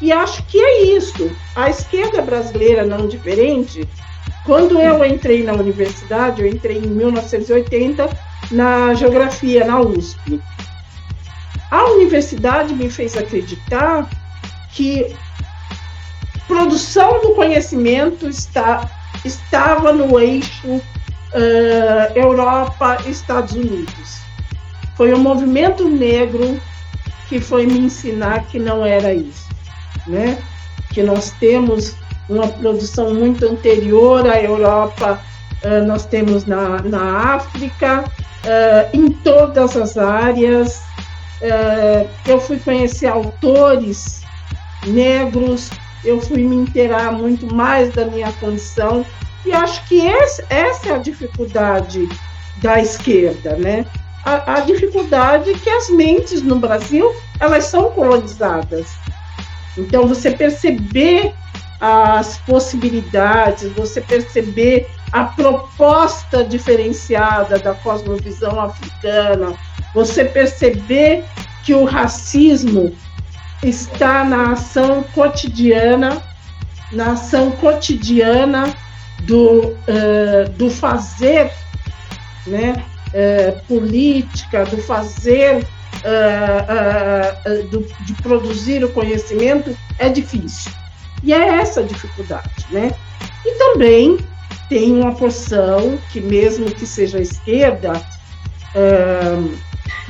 E 0.00 0.12
acho 0.12 0.42
que 0.44 0.58
é 0.58 0.96
isso. 0.96 1.30
A 1.54 1.68
esquerda 1.68 2.22
brasileira, 2.22 2.84
não 2.84 3.06
diferente, 3.06 3.86
quando 4.44 4.80
eu 4.80 5.04
entrei 5.04 5.42
na 5.42 5.52
universidade, 5.52 6.42
eu 6.42 6.48
entrei 6.48 6.78
em 6.78 6.86
1980 6.86 8.08
na 8.50 8.94
geografia 8.94 9.64
na 9.64 9.80
USP. 9.80 10.40
A 11.70 11.84
universidade 11.92 12.74
me 12.74 12.90
fez 12.90 13.16
acreditar 13.16 14.08
que 14.72 15.14
produção 16.48 17.20
do 17.20 17.34
conhecimento 17.34 18.28
está, 18.28 18.90
estava 19.24 19.92
no 19.92 20.18
eixo 20.18 20.68
uh, 20.68 20.82
Europa 22.14 22.98
Estados 23.06 23.52
Unidos. 23.52 24.20
Foi 24.96 25.12
o 25.12 25.18
movimento 25.18 25.88
negro 25.88 26.60
que 27.30 27.40
foi 27.40 27.64
me 27.64 27.78
ensinar 27.78 28.44
que 28.48 28.58
não 28.58 28.84
era 28.84 29.14
isso 29.14 29.48
né? 30.06 30.38
Que 30.92 31.02
nós 31.02 31.30
temos 31.38 31.94
uma 32.28 32.48
produção 32.48 33.14
muito 33.14 33.46
anterior 33.46 34.28
à 34.28 34.40
Europa, 34.40 35.20
nós 35.86 36.06
temos 36.06 36.46
na, 36.46 36.80
na 36.82 37.34
África, 37.34 38.04
em 38.92 39.10
todas 39.10 39.76
as 39.76 39.96
áreas. 39.96 40.82
Eu 42.26 42.40
fui 42.40 42.58
conhecer 42.58 43.06
autores 43.06 44.22
negros, 44.86 45.70
eu 46.04 46.20
fui 46.20 46.44
me 46.44 46.56
inteirar 46.56 47.12
muito 47.12 47.52
mais 47.52 47.92
da 47.92 48.04
minha 48.06 48.32
condição, 48.34 49.04
e 49.44 49.52
acho 49.52 49.86
que 49.86 50.06
esse, 50.06 50.44
essa 50.50 50.90
é 50.90 50.94
a 50.94 50.98
dificuldade 50.98 52.08
da 52.58 52.80
esquerda, 52.80 53.56
né? 53.56 53.86
A, 54.24 54.54
a 54.54 54.60
dificuldade 54.60 55.52
que 55.54 55.70
as 55.70 55.88
mentes 55.90 56.42
no 56.42 56.56
Brasil 56.56 57.10
elas 57.38 57.64
são 57.64 57.90
colonizadas. 57.92 58.86
Então, 59.76 60.06
você 60.06 60.30
perceber 60.30 61.32
as 61.80 62.36
possibilidades, 62.38 63.72
você 63.72 64.00
perceber 64.00 64.86
a 65.10 65.24
proposta 65.24 66.44
diferenciada 66.44 67.58
da 67.58 67.74
cosmovisão 67.74 68.60
africana, 68.60 69.54
você 69.94 70.24
perceber 70.24 71.24
que 71.64 71.72
o 71.72 71.84
racismo 71.84 72.94
está 73.62 74.24
na 74.24 74.52
ação 74.52 75.02
cotidiana, 75.14 76.22
na 76.92 77.12
ação 77.12 77.50
cotidiana 77.52 78.74
do, 79.22 79.68
uh, 79.68 80.48
do 80.56 80.70
fazer 80.70 81.50
né, 82.46 82.84
uh, 83.14 83.60
política, 83.66 84.64
do 84.64 84.78
fazer 84.78 85.64
uh, 86.04 87.50
uh, 87.50 87.68
do, 87.68 87.86
de 88.04 88.14
produzir 88.22 88.84
o 88.84 88.92
conhecimento 88.92 89.76
é 89.98 90.08
difícil. 90.08 90.72
E 91.22 91.32
é 91.32 91.60
essa 91.60 91.80
a 91.80 91.84
dificuldade, 91.84 92.66
né? 92.70 92.90
E 93.44 93.58
também 93.58 94.18
tem 94.68 94.92
uma 94.92 95.14
porção 95.14 95.98
que, 96.10 96.20
mesmo 96.20 96.66
que 96.70 96.86
seja 96.86 97.20
esquerda, 97.20 97.92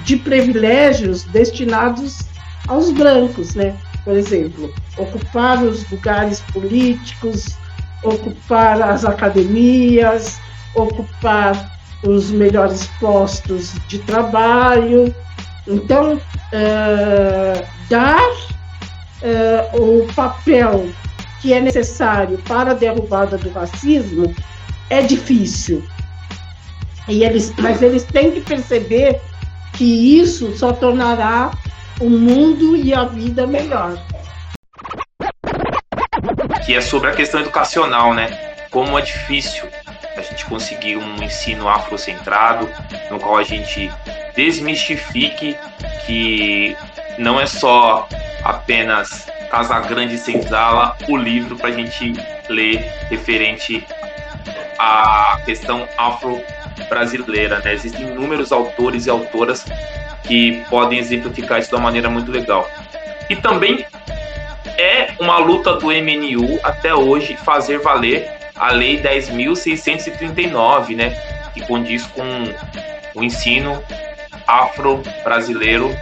de 0.04 0.16
privilégios 0.18 1.24
destinados 1.24 2.18
aos 2.68 2.90
brancos, 2.92 3.54
né? 3.54 3.74
Por 4.04 4.16
exemplo, 4.16 4.72
ocupar 4.96 5.62
os 5.62 5.88
lugares 5.90 6.40
políticos, 6.52 7.56
ocupar 8.02 8.80
as 8.80 9.04
academias, 9.04 10.38
ocupar 10.74 11.79
os 12.02 12.30
melhores 12.30 12.86
postos 12.98 13.74
de 13.86 13.98
trabalho, 14.00 15.14
então, 15.66 16.14
uh, 16.14 17.66
dar 17.88 18.30
uh, 19.22 19.80
o 19.80 20.12
papel 20.14 20.88
que 21.40 21.52
é 21.52 21.60
necessário 21.60 22.38
para 22.38 22.72
a 22.72 22.74
derrubada 22.74 23.38
do 23.38 23.50
racismo 23.50 24.34
é 24.88 25.02
difícil. 25.02 25.82
E 27.08 27.24
eles, 27.24 27.52
mas 27.58 27.82
eles 27.82 28.04
têm 28.04 28.32
que 28.32 28.40
perceber 28.40 29.20
que 29.72 30.18
isso 30.18 30.56
só 30.56 30.72
tornará 30.72 31.50
o 32.00 32.08
mundo 32.08 32.76
e 32.76 32.92
a 32.92 33.04
vida 33.04 33.46
melhor. 33.46 33.96
Que 36.64 36.74
é 36.74 36.80
sobre 36.80 37.10
a 37.10 37.14
questão 37.14 37.40
educacional, 37.40 38.14
né? 38.14 38.28
Como 38.70 38.98
é 38.98 39.02
difícil 39.02 39.64
gente 40.40 40.46
conseguir 40.46 40.96
um 40.96 41.22
ensino 41.22 41.68
afrocentrado, 41.68 42.68
no 43.10 43.18
qual 43.18 43.36
a 43.36 43.42
gente 43.42 43.90
desmistifique 44.34 45.56
que 46.06 46.76
não 47.18 47.38
é 47.38 47.46
só 47.46 48.08
apenas 48.42 49.26
Casa 49.50 49.78
Grande 49.80 50.16
Senzala 50.16 50.96
o 51.08 51.16
livro 51.16 51.56
para 51.56 51.68
a 51.68 51.72
gente 51.72 52.14
ler 52.48 52.78
referente 53.10 53.84
à 54.78 55.40
questão 55.44 55.86
afro-brasileira. 55.98 57.58
Né? 57.58 57.74
Existem 57.74 58.08
inúmeros 58.08 58.52
autores 58.52 59.06
e 59.06 59.10
autoras 59.10 59.66
que 60.22 60.64
podem 60.70 60.98
exemplificar 60.98 61.58
isso 61.58 61.68
de 61.68 61.74
uma 61.74 61.82
maneira 61.82 62.08
muito 62.08 62.30
legal. 62.30 62.68
E 63.28 63.36
também 63.36 63.84
é 64.78 65.12
uma 65.18 65.38
luta 65.38 65.74
do 65.74 65.88
MNU 65.88 66.58
até 66.62 66.94
hoje 66.94 67.36
fazer 67.36 67.80
valer 67.80 68.39
a 68.60 68.70
Lei 68.72 69.00
10.639, 69.00 70.94
né, 70.94 71.10
que 71.54 71.62
condiz 71.62 72.04
com 72.06 72.22
o 73.14 73.24
ensino 73.24 73.82
afro-brasileiro 74.46 75.96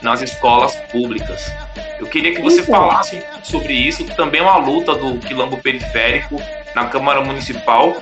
nas 0.00 0.22
escolas 0.22 0.74
públicas. 0.90 1.52
Eu 1.98 2.06
queria 2.06 2.34
que 2.34 2.40
você 2.40 2.62
então. 2.62 2.74
falasse 2.74 3.22
sobre 3.42 3.74
isso, 3.74 4.02
que 4.02 4.16
também 4.16 4.40
é 4.40 4.44
uma 4.44 4.56
luta 4.56 4.94
do 4.94 5.18
quilombo 5.18 5.58
periférico 5.58 6.40
na 6.74 6.86
Câmara 6.86 7.20
Municipal, 7.20 7.94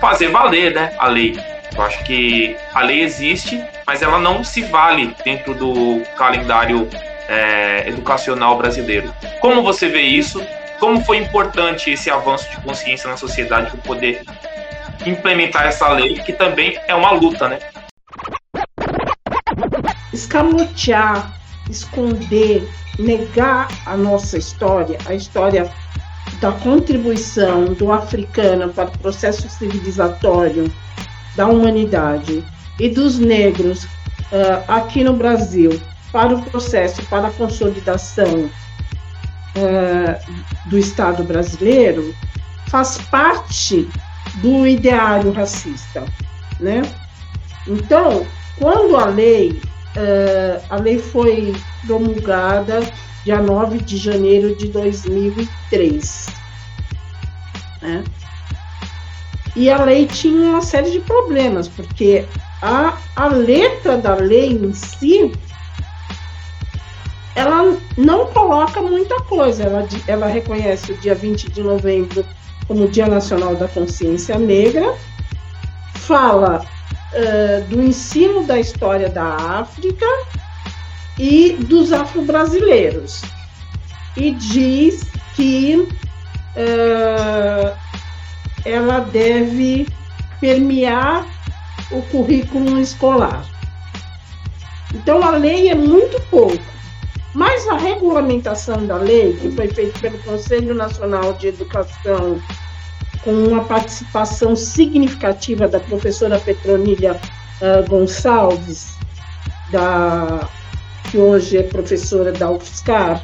fazer 0.00 0.28
valer 0.28 0.72
né, 0.72 0.94
a 0.98 1.08
lei. 1.08 1.36
Eu 1.74 1.82
acho 1.82 2.04
que 2.04 2.56
a 2.72 2.82
lei 2.82 3.02
existe, 3.02 3.60
mas 3.84 4.00
ela 4.00 4.18
não 4.18 4.44
se 4.44 4.62
vale 4.62 5.14
dentro 5.24 5.54
do 5.54 6.00
calendário 6.16 6.88
é, 7.28 7.88
educacional 7.88 8.56
brasileiro. 8.56 9.12
Como 9.40 9.60
você 9.62 9.88
vê 9.88 10.02
isso? 10.02 10.40
Como 10.78 11.04
foi 11.04 11.18
importante 11.18 11.90
esse 11.90 12.10
avanço 12.10 12.50
de 12.50 12.60
consciência 12.60 13.08
na 13.08 13.16
sociedade 13.16 13.70
para 13.70 13.80
poder 13.80 14.22
implementar 15.06 15.66
essa 15.66 15.88
lei, 15.88 16.14
que 16.20 16.32
também 16.32 16.78
é 16.86 16.94
uma 16.94 17.12
luta, 17.12 17.48
né? 17.48 17.58
escamotear, 20.14 21.32
esconder, 21.68 22.68
negar 22.98 23.68
a 23.84 23.96
nossa 23.96 24.38
história, 24.38 24.98
a 25.06 25.14
história 25.14 25.70
da 26.40 26.52
contribuição 26.52 27.66
do 27.74 27.92
africano 27.92 28.72
para 28.72 28.88
o 28.88 28.98
processo 28.98 29.48
civilizatório 29.48 30.72
da 31.36 31.46
humanidade 31.46 32.44
e 32.78 32.88
dos 32.88 33.18
negros 33.18 33.84
uh, 33.84 34.64
aqui 34.68 35.02
no 35.02 35.14
Brasil 35.14 35.80
para 36.12 36.34
o 36.34 36.42
processo, 36.42 37.04
para 37.06 37.28
a 37.28 37.32
consolidação 37.32 38.48
uh, 39.56 40.68
do 40.68 40.78
Estado 40.78 41.22
brasileiro, 41.24 42.14
faz 42.68 42.98
parte 43.10 43.88
do 44.36 44.66
ideário 44.66 45.32
racista, 45.32 46.04
né? 46.60 46.82
Então, 47.66 48.26
quando 48.58 48.96
a 48.96 49.06
lei 49.06 49.60
Uh, 49.96 50.60
a 50.70 50.76
lei 50.76 50.98
foi 50.98 51.54
promulgada 51.86 52.80
dia 53.24 53.40
9 53.40 53.78
de 53.78 53.96
janeiro 53.96 54.56
de 54.56 54.66
2003. 54.66 56.26
Né? 57.80 58.04
E 59.54 59.70
a 59.70 59.84
lei 59.84 60.06
tinha 60.06 60.50
uma 60.50 60.62
série 60.62 60.90
de 60.90 60.98
problemas, 60.98 61.68
porque 61.68 62.26
a, 62.60 62.98
a 63.14 63.28
letra 63.28 63.96
da 63.96 64.16
lei 64.16 64.50
em 64.50 64.72
si 64.72 65.30
ela 67.36 67.76
não 67.96 68.26
coloca 68.26 68.80
muita 68.82 69.20
coisa. 69.22 69.64
Ela, 69.64 69.86
ela 70.06 70.26
reconhece 70.26 70.92
o 70.92 70.96
dia 70.98 71.14
20 71.14 71.50
de 71.50 71.62
novembro 71.62 72.24
como 72.66 72.88
Dia 72.88 73.06
Nacional 73.06 73.54
da 73.56 73.68
Consciência 73.68 74.38
Negra, 74.38 74.94
fala 75.94 76.64
uh, 77.12 77.64
do 77.68 77.82
ensino 77.82 78.44
da 78.44 78.58
história 78.58 79.08
da 79.08 79.36
África 79.60 80.06
e 81.18 81.52
dos 81.52 81.92
afro-brasileiros. 81.92 83.22
E 84.16 84.30
diz 84.32 85.10
que 85.34 85.76
uh, 86.56 87.76
ela 88.64 89.00
deve 89.00 89.86
permear 90.40 91.26
o 91.90 92.02
currículo 92.02 92.80
escolar. 92.80 93.44
Então, 94.94 95.22
a 95.22 95.30
lei 95.30 95.68
é 95.68 95.74
muito 95.74 96.20
pouco, 96.30 96.62
mas 97.34 97.66
a 97.68 97.76
regulamentação 97.76 98.86
da 98.86 98.96
lei, 98.96 99.34
que 99.34 99.50
foi 99.50 99.68
feita 99.68 99.98
pelo 99.98 100.18
Conselho 100.18 100.74
Nacional 100.74 101.32
de 101.34 101.48
Educação, 101.48 102.40
com 103.22 103.32
uma 103.32 103.64
participação 103.64 104.54
significativa 104.54 105.66
da 105.66 105.80
professora 105.80 106.38
Petronilha 106.38 107.20
uh, 107.60 107.88
Gonçalves, 107.88 108.96
da, 109.70 110.48
que 111.10 111.18
hoje 111.18 111.58
é 111.58 111.62
professora 111.62 112.32
da 112.32 112.50
UFSCar, 112.50 113.22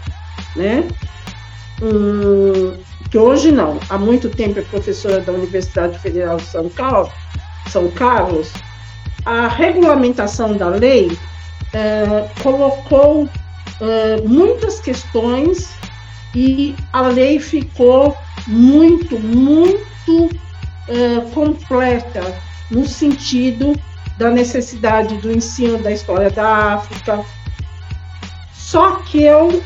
né? 0.56 0.88
Um, 1.82 2.76
que 3.10 3.18
hoje 3.18 3.50
não, 3.50 3.78
há 3.88 3.96
muito 3.98 4.28
tempo 4.28 4.58
é 4.58 4.62
professora 4.62 5.20
da 5.20 5.32
Universidade 5.32 5.98
Federal 5.98 6.36
de 6.36 6.44
São 6.44 6.68
Carlos, 6.68 7.10
São 7.68 7.90
Carlos 7.90 8.52
a 9.24 9.48
regulamentação 9.48 10.56
da 10.56 10.68
lei 10.68 11.16
é, 11.72 12.28
colocou 12.42 13.28
é, 13.80 14.20
muitas 14.22 14.80
questões 14.80 15.70
e 16.34 16.76
a 16.92 17.02
lei 17.02 17.40
ficou 17.40 18.16
muito, 18.46 19.18
muito 19.18 20.30
é, 20.88 21.20
completa 21.32 22.34
no 22.70 22.86
sentido 22.86 23.74
da 24.18 24.30
necessidade 24.30 25.16
do 25.18 25.32
ensino 25.32 25.78
da 25.78 25.90
história 25.90 26.30
da 26.30 26.74
África. 26.74 27.24
Só 28.52 28.96
que 28.96 29.22
eu, 29.22 29.62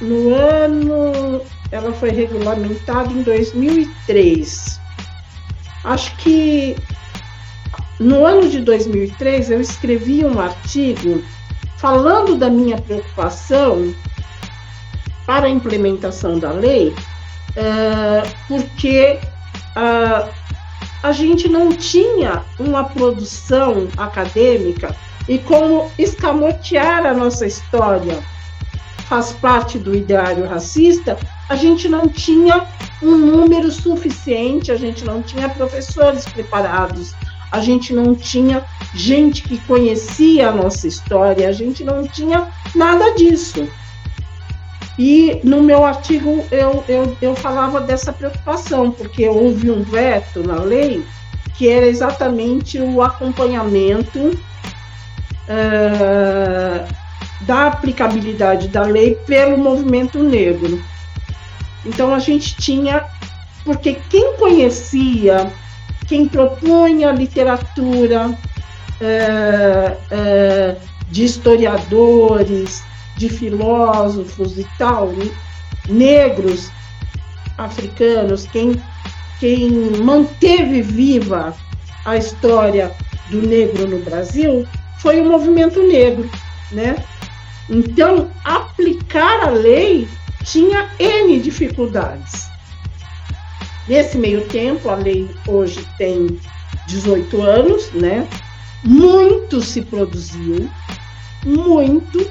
no 0.00 0.34
ano, 0.34 1.42
ela 1.70 1.92
foi 1.92 2.10
regulamentada 2.10 3.12
em 3.12 3.22
2003. 3.22 4.80
Acho 5.84 6.16
que 6.16 6.76
no 8.00 8.24
ano 8.24 8.48
de 8.48 8.60
2003 8.60 9.50
eu 9.50 9.60
escrevi 9.60 10.24
um 10.24 10.40
artigo 10.40 11.22
falando 11.78 12.36
da 12.36 12.50
minha 12.50 12.76
preocupação 12.76 13.94
para 15.26 15.46
a 15.46 15.50
implementação 15.50 16.38
da 16.38 16.50
lei, 16.50 16.88
uh, 16.88 18.28
porque 18.46 19.18
uh, 19.76 20.28
a 21.02 21.12
gente 21.12 21.48
não 21.48 21.70
tinha 21.70 22.42
uma 22.58 22.84
produção 22.84 23.88
acadêmica 23.96 24.94
e 25.28 25.38
como 25.38 25.90
escamotear 25.98 27.06
a 27.06 27.14
nossa 27.14 27.46
história 27.46 28.18
faz 29.08 29.32
parte 29.32 29.78
do 29.78 29.94
ideário 29.94 30.46
racista, 30.46 31.16
a 31.48 31.56
gente 31.56 31.88
não 31.88 32.08
tinha 32.08 32.66
um 33.02 33.16
número 33.16 33.70
suficiente, 33.70 34.70
a 34.70 34.76
gente 34.76 35.04
não 35.04 35.22
tinha 35.22 35.48
professores 35.48 36.26
preparados, 36.26 37.14
a 37.50 37.60
gente 37.60 37.92
não 37.92 38.14
tinha 38.14 38.64
gente 38.94 39.42
que 39.42 39.58
conhecia 39.58 40.48
a 40.48 40.52
nossa 40.52 40.86
história, 40.86 41.48
a 41.48 41.52
gente 41.52 41.84
não 41.84 42.06
tinha 42.06 42.48
nada 42.74 43.14
disso. 43.14 43.68
E 44.98 45.40
no 45.44 45.62
meu 45.62 45.84
artigo 45.84 46.44
eu, 46.50 46.82
eu, 46.88 47.16
eu 47.22 47.36
falava 47.36 47.80
dessa 47.80 48.12
preocupação, 48.12 48.90
porque 48.90 49.28
houve 49.28 49.70
um 49.70 49.82
veto 49.82 50.42
na 50.42 50.60
lei 50.60 51.04
que 51.54 51.68
era 51.68 51.86
exatamente 51.86 52.80
o 52.80 53.02
acompanhamento 53.02 54.38
uh, 55.48 56.94
da 57.40 57.66
aplicabilidade 57.66 58.68
da 58.68 58.82
lei 58.82 59.14
pelo 59.26 59.58
movimento 59.58 60.22
negro. 60.22 60.82
Então 61.84 62.14
a 62.14 62.18
gente 62.18 62.56
tinha, 62.56 63.04
porque 63.64 63.98
quem 64.08 64.36
conhecia, 64.36 65.52
quem 66.08 66.26
propunha 66.26 67.12
literatura 67.12 68.36
é, 69.00 69.96
é, 70.10 70.76
de 71.10 71.24
historiadores, 71.24 72.82
de 73.16 73.28
filósofos 73.28 74.58
e 74.58 74.66
tal, 74.78 75.12
negros, 75.88 76.70
africanos, 77.58 78.46
quem, 78.46 78.80
quem 79.38 79.70
manteve 80.02 80.82
viva 80.82 81.54
a 82.04 82.16
história 82.16 82.90
do 83.30 83.42
negro 83.42 83.86
no 83.86 83.98
Brasil 83.98 84.66
foi 84.98 85.20
o 85.20 85.24
movimento 85.24 85.82
negro, 85.82 86.28
né? 86.72 87.04
Então, 87.68 88.30
aplicar 88.44 89.46
a 89.46 89.50
lei 89.50 90.08
tinha 90.44 90.88
N 90.98 91.38
dificuldades. 91.40 92.47
Nesse 93.88 94.18
meio 94.18 94.46
tempo, 94.48 94.90
a 94.90 94.94
lei 94.94 95.30
hoje 95.46 95.86
tem 95.96 96.38
18 96.86 97.40
anos, 97.40 97.90
né? 97.92 98.28
Muito 98.84 99.62
se 99.62 99.82
produziu, 99.82 100.68
muito. 101.44 102.28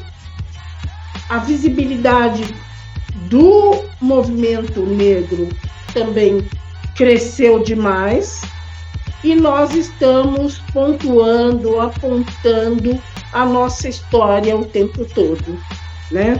A 1.30 1.40
visibilidade 1.40 2.56
do 3.30 3.84
movimento 4.00 4.86
negro 4.86 5.50
também 5.94 6.48
cresceu 6.96 7.62
demais 7.64 8.42
e 9.24 9.36
nós 9.36 9.74
estamos 9.74 10.60
pontuando, 10.72 11.82
apontando 11.82 13.02
a 13.34 13.46
nossa 13.46 13.90
história 13.90 14.56
o 14.56 14.64
tempo 14.64 15.04
todo, 15.06 15.60
né? 16.12 16.40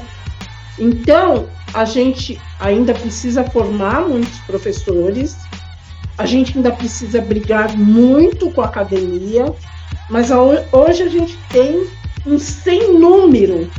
Então, 0.80 1.50
a 1.74 1.86
gente 1.86 2.40
ainda 2.60 2.94
precisa 2.94 3.44
formar 3.44 4.02
muitos 4.08 4.40
professores, 4.40 5.38
a 6.18 6.26
gente 6.26 6.58
ainda 6.58 6.72
precisa 6.72 7.22
brigar 7.22 7.78
muito 7.78 8.50
com 8.52 8.62
a 8.62 8.66
academia, 8.66 9.54
mas 10.10 10.30
hoje 10.32 11.04
a 11.04 11.10
gente 11.10 11.38
tem 11.50 11.88
um 12.26 12.40
sem 12.40 12.98
número 12.98 13.70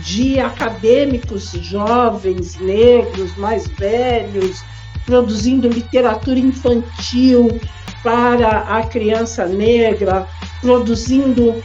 de 0.00 0.38
acadêmicos 0.38 1.50
jovens, 1.52 2.58
negros, 2.58 3.36
mais 3.36 3.66
velhos, 3.66 4.62
produzindo 5.06 5.68
literatura 5.68 6.38
infantil 6.38 7.60
para 8.02 8.60
a 8.60 8.82
criança 8.84 9.46
negra, 9.46 10.26
produzindo 10.60 11.50
uh, 11.50 11.64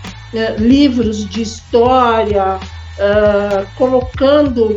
livros 0.57 1.27
de 1.29 1.41
história, 1.41 2.57
uh, 2.57 3.67
colocando 3.77 4.75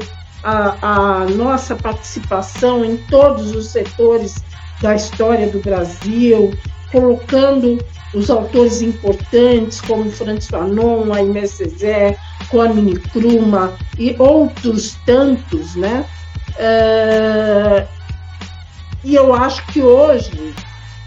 a, 0.49 1.21
a 1.23 1.25
nossa 1.27 1.77
participação 1.77 2.83
em 2.83 2.97
todos 2.97 3.55
os 3.55 3.69
setores 3.69 4.37
da 4.81 4.95
história 4.95 5.47
do 5.49 5.61
Brasil, 5.61 6.55
colocando 6.91 7.79
os 8.15 8.31
autores 8.31 8.81
importantes 8.81 9.81
como 9.83 10.11
Franz 10.11 10.47
Fanon, 10.47 11.13
Aimé 11.13 11.47
Césaire, 11.47 12.17
Kwame 12.49 12.93
Nkrumah 12.93 13.77
e 13.99 14.17
outros 14.19 14.97
tantos, 15.05 15.75
né? 15.75 16.07
Uh, 16.55 17.87
e 19.05 19.15
eu 19.15 19.35
acho 19.35 19.67
que 19.67 19.83
hoje, 19.83 20.55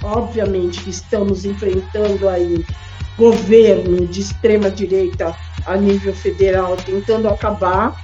obviamente, 0.04 0.88
estamos 0.88 1.46
enfrentando 1.46 2.30
aí 2.30 2.64
governo 3.18 4.06
de 4.06 4.22
extrema 4.22 4.70
direita 4.70 5.36
a 5.66 5.76
nível 5.76 6.14
federal 6.14 6.78
tentando 6.78 7.28
acabar 7.28 7.96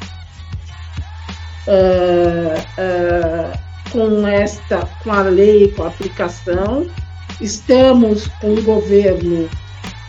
com 3.91 4.27
esta, 4.27 4.87
com 5.03 5.11
a 5.11 5.21
lei, 5.23 5.71
com 5.71 5.83
a 5.83 5.87
aplicação. 5.87 6.87
Estamos 7.39 8.27
com 8.39 8.53
um 8.53 8.63
governo 8.63 9.49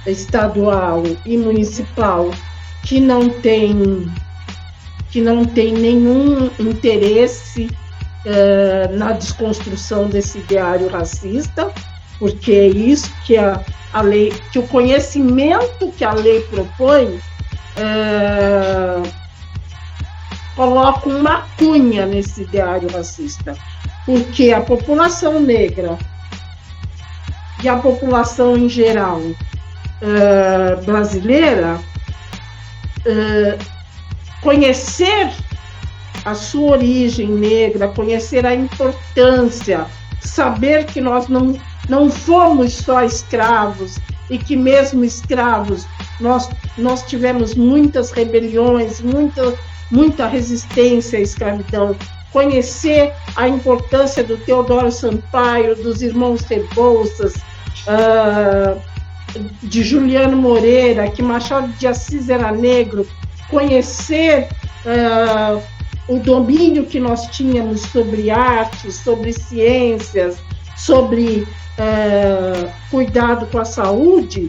estadual 0.06 1.02
e 1.26 1.36
municipal 1.36 2.30
que 2.84 3.00
não 3.00 3.28
tem 3.28 4.10
que 5.10 5.20
não 5.22 5.44
tem 5.44 5.72
nenhum 5.72 6.50
interesse 6.58 7.70
uh, 8.26 8.96
na 8.96 9.12
desconstrução 9.12 10.06
desse 10.06 10.38
ideário 10.38 10.86
racista, 10.88 11.72
porque 12.18 12.52
é 12.52 12.66
isso 12.66 13.10
que 13.24 13.38
a, 13.38 13.64
a 13.94 14.02
lei, 14.02 14.32
que 14.52 14.58
o 14.58 14.66
conhecimento 14.68 15.90
que 15.96 16.04
a 16.04 16.12
lei 16.12 16.40
propõe 16.42 17.18
coloca 20.58 21.08
uma 21.08 21.42
cunha 21.56 22.04
nesse 22.04 22.42
ideário 22.42 22.90
racista, 22.90 23.56
porque 24.04 24.52
a 24.52 24.60
população 24.60 25.38
negra 25.38 25.96
e 27.62 27.68
a 27.68 27.76
população 27.76 28.56
em 28.56 28.68
geral 28.68 29.20
é, 30.02 30.74
brasileira 30.84 31.78
é, 33.06 33.56
conhecer 34.42 35.30
a 36.24 36.34
sua 36.34 36.72
origem 36.72 37.28
negra, 37.28 37.86
conhecer 37.86 38.44
a 38.44 38.52
importância, 38.52 39.86
saber 40.20 40.86
que 40.86 41.00
nós 41.00 41.28
não 41.28 41.56
não 41.88 42.10
fomos 42.10 42.74
só 42.74 43.02
escravos 43.02 43.98
e 44.28 44.36
que 44.36 44.56
mesmo 44.56 45.04
escravos 45.04 45.86
nós, 46.20 46.50
nós 46.76 47.02
tivemos 47.04 47.54
muitas 47.54 48.10
rebeliões, 48.10 49.00
muita, 49.00 49.54
muita 49.90 50.26
resistência 50.26 51.18
à 51.18 51.22
escravidão, 51.22 51.96
conhecer 52.32 53.12
a 53.36 53.48
importância 53.48 54.22
do 54.22 54.36
Teodoro 54.36 54.90
Sampaio, 54.92 55.74
dos 55.76 56.02
irmãos 56.02 56.42
Rebouças, 56.42 57.34
uh, 57.86 58.80
de 59.62 59.82
Juliano 59.82 60.36
Moreira, 60.36 61.10
que 61.10 61.22
Machado 61.22 61.68
de 61.74 61.86
Assis 61.86 62.28
era 62.28 62.52
negro, 62.52 63.06
conhecer 63.48 64.48
uh, 64.84 65.62
o 66.08 66.18
domínio 66.18 66.86
que 66.86 66.98
nós 66.98 67.26
tínhamos 67.28 67.82
sobre 67.82 68.30
arte, 68.30 68.90
sobre 68.90 69.32
ciências, 69.32 70.38
sobre 70.76 71.46
uh, 71.78 72.70
cuidado 72.90 73.46
com 73.46 73.58
a 73.58 73.64
saúde, 73.64 74.48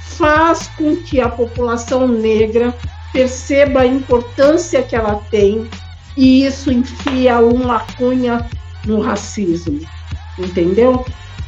faz 0.00 0.68
com 0.76 0.96
que 0.96 1.20
a 1.20 1.28
população 1.28 2.08
negra 2.08 2.74
perceba 3.12 3.80
a 3.80 3.86
importância 3.86 4.82
que 4.82 4.94
ela 4.94 5.16
tem 5.30 5.68
e 6.16 6.44
isso 6.44 6.72
enfia 6.72 7.38
uma 7.38 7.80
cunha 7.96 8.46
no 8.84 9.00
racismo, 9.00 9.80
entendeu? 10.38 11.04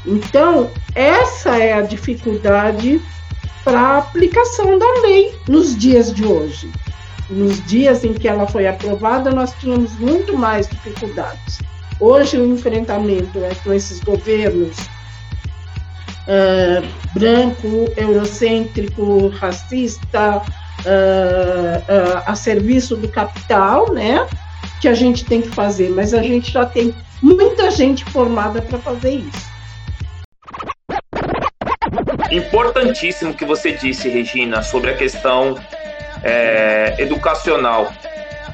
Então, 0.06 0.70
essa 0.94 1.56
é 1.58 1.72
a 1.72 1.82
dificuldade 1.82 3.00
para 3.64 3.80
a 3.80 3.98
aplicação 3.98 4.78
da 4.78 5.00
lei 5.02 5.34
nos 5.48 5.76
dias 5.76 6.14
de 6.14 6.24
hoje. 6.24 6.70
Nos 7.28 7.64
dias 7.66 8.04
em 8.04 8.14
que 8.14 8.26
ela 8.26 8.46
foi 8.46 8.66
aprovada, 8.66 9.30
nós 9.30 9.52
tínhamos 9.60 9.96
muito 9.98 10.36
mais 10.36 10.68
dificuldades. 10.68 11.60
Hoje, 12.00 12.38
o 12.38 12.46
enfrentamento 12.46 13.38
é 13.44 13.54
com 13.56 13.72
esses 13.72 14.00
governos 14.00 14.76
uh, 16.26 16.86
branco, 17.12 17.92
eurocêntrico, 17.96 19.28
racista, 19.28 20.42
uh, 20.80 21.78
uh, 21.78 22.22
a 22.26 22.34
serviço 22.34 22.96
do 22.96 23.08
capital, 23.08 23.92
né? 23.92 24.26
Que 24.80 24.88
a 24.88 24.94
gente 24.94 25.24
tem 25.24 25.42
que 25.42 25.48
fazer, 25.48 25.90
mas 25.90 26.14
a 26.14 26.22
gente 26.22 26.50
já 26.50 26.64
tem 26.64 26.94
muita 27.22 27.70
gente 27.70 28.04
formada 28.06 28.62
para 28.62 28.78
fazer 28.78 29.14
isso. 29.14 29.50
Importantíssimo 32.30 33.34
que 33.34 33.44
você 33.44 33.72
disse, 33.72 34.08
Regina, 34.08 34.62
sobre 34.62 34.90
a 34.90 34.96
questão 34.96 35.58
é, 36.22 36.94
educacional. 36.98 37.92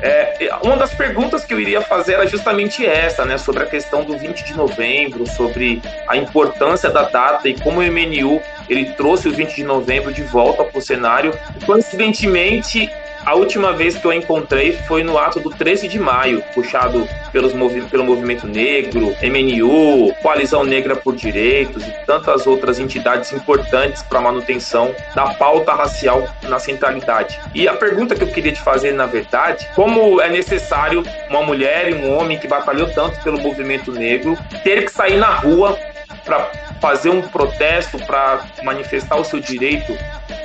É, 0.01 0.51
uma 0.63 0.77
das 0.77 0.95
perguntas 0.95 1.45
que 1.45 1.55
eu 1.55 1.61
iria 1.61 1.81
fazer 1.81 2.15
era 2.15 2.27
justamente 2.27 2.85
essa, 2.85 3.25
né, 3.25 3.39
sobre 3.39 3.63
a 3.63 3.67
questão 3.67 4.05
do 4.05 4.17
20 4.17 4.45
de 4.45 4.55
novembro, 4.55 5.27
sobre 5.27 5.81
a 6.07 6.17
importância 6.17 6.91
da 6.91 7.03
data 7.03 7.49
e 7.49 7.59
como 7.59 7.81
o 7.81 7.83
MNU 7.83 8.41
ele 8.69 8.87
trouxe 8.93 9.29
o 9.29 9.33
20 9.33 9.55
de 9.55 9.65
novembro 9.65 10.13
de 10.13 10.23
volta 10.23 10.65
para 10.65 10.79
o 10.79 10.83
cenário. 10.83 11.33
Coincidentemente, 11.65 12.91
a 13.27 13.35
última 13.35 13.73
vez 13.73 13.99
que 13.99 14.05
eu 14.05 14.13
encontrei 14.13 14.73
foi 14.87 15.03
no 15.03 15.19
ato 15.19 15.41
do 15.41 15.51
13 15.51 15.89
de 15.89 15.99
maio, 15.99 16.45
puxado 16.55 17.09
pelos 17.33 17.53
movi 17.53 17.81
pelo 17.83 18.05
Movimento 18.05 18.47
Negro, 18.47 19.17
MNU, 19.21 20.15
Coalizão 20.23 20.63
Negra 20.63 20.95
por 20.95 21.17
Direitos 21.17 21.85
e 21.85 21.91
tantas 22.07 22.47
outras 22.47 22.79
entidades 22.79 23.33
importantes 23.33 24.01
para 24.05 24.21
a 24.21 24.23
manutenção 24.23 24.95
da 25.13 25.35
pauta 25.35 25.73
racial 25.73 26.25
na 26.45 26.61
centralidade. 26.61 27.41
E 27.53 27.67
a 27.67 27.75
pergunta 27.75 28.15
que 28.15 28.23
eu 28.23 28.29
queria 28.29 28.53
te 28.53 28.61
fazer, 28.61 28.93
na 28.93 29.07
verdade, 29.07 29.67
como 29.75 30.21
é 30.21 30.31
necessário 30.31 31.03
uma 31.29 31.43
mulher 31.43 31.91
e 31.91 31.95
um 31.95 32.17
homem 32.17 32.39
que 32.39 32.47
batalhou 32.47 32.89
tanto 32.91 33.21
pelo 33.25 33.41
movimento 33.41 33.91
negro 33.91 34.39
ter 34.63 34.85
que 34.85 34.93
sair 34.93 35.17
na 35.17 35.35
rua 35.35 35.77
para 36.25 36.66
fazer 36.81 37.11
um 37.11 37.23
protesto, 37.23 37.99
para 37.99 38.45
manifestar 38.63 39.17
o 39.17 39.25
seu 39.25 39.41
direito 39.41 39.93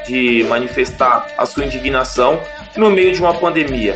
de 0.08 0.44
manifestar 0.48 1.28
a 1.38 1.46
sua 1.46 1.66
indignação 1.66 2.40
no 2.76 2.90
meio 2.90 3.14
de 3.14 3.20
uma 3.20 3.34
pandemia? 3.34 3.96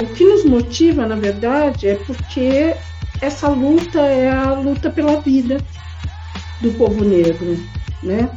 O 0.00 0.06
que 0.14 0.24
nos 0.24 0.44
motiva, 0.44 1.06
na 1.06 1.16
verdade, 1.16 1.88
é 1.88 1.94
porque 1.94 2.74
essa 3.20 3.48
luta 3.48 4.00
é 4.00 4.30
a 4.30 4.52
luta 4.52 4.90
pela 4.90 5.20
vida 5.20 5.58
do 6.60 6.72
povo 6.72 7.04
negro, 7.04 7.58
né? 8.02 8.28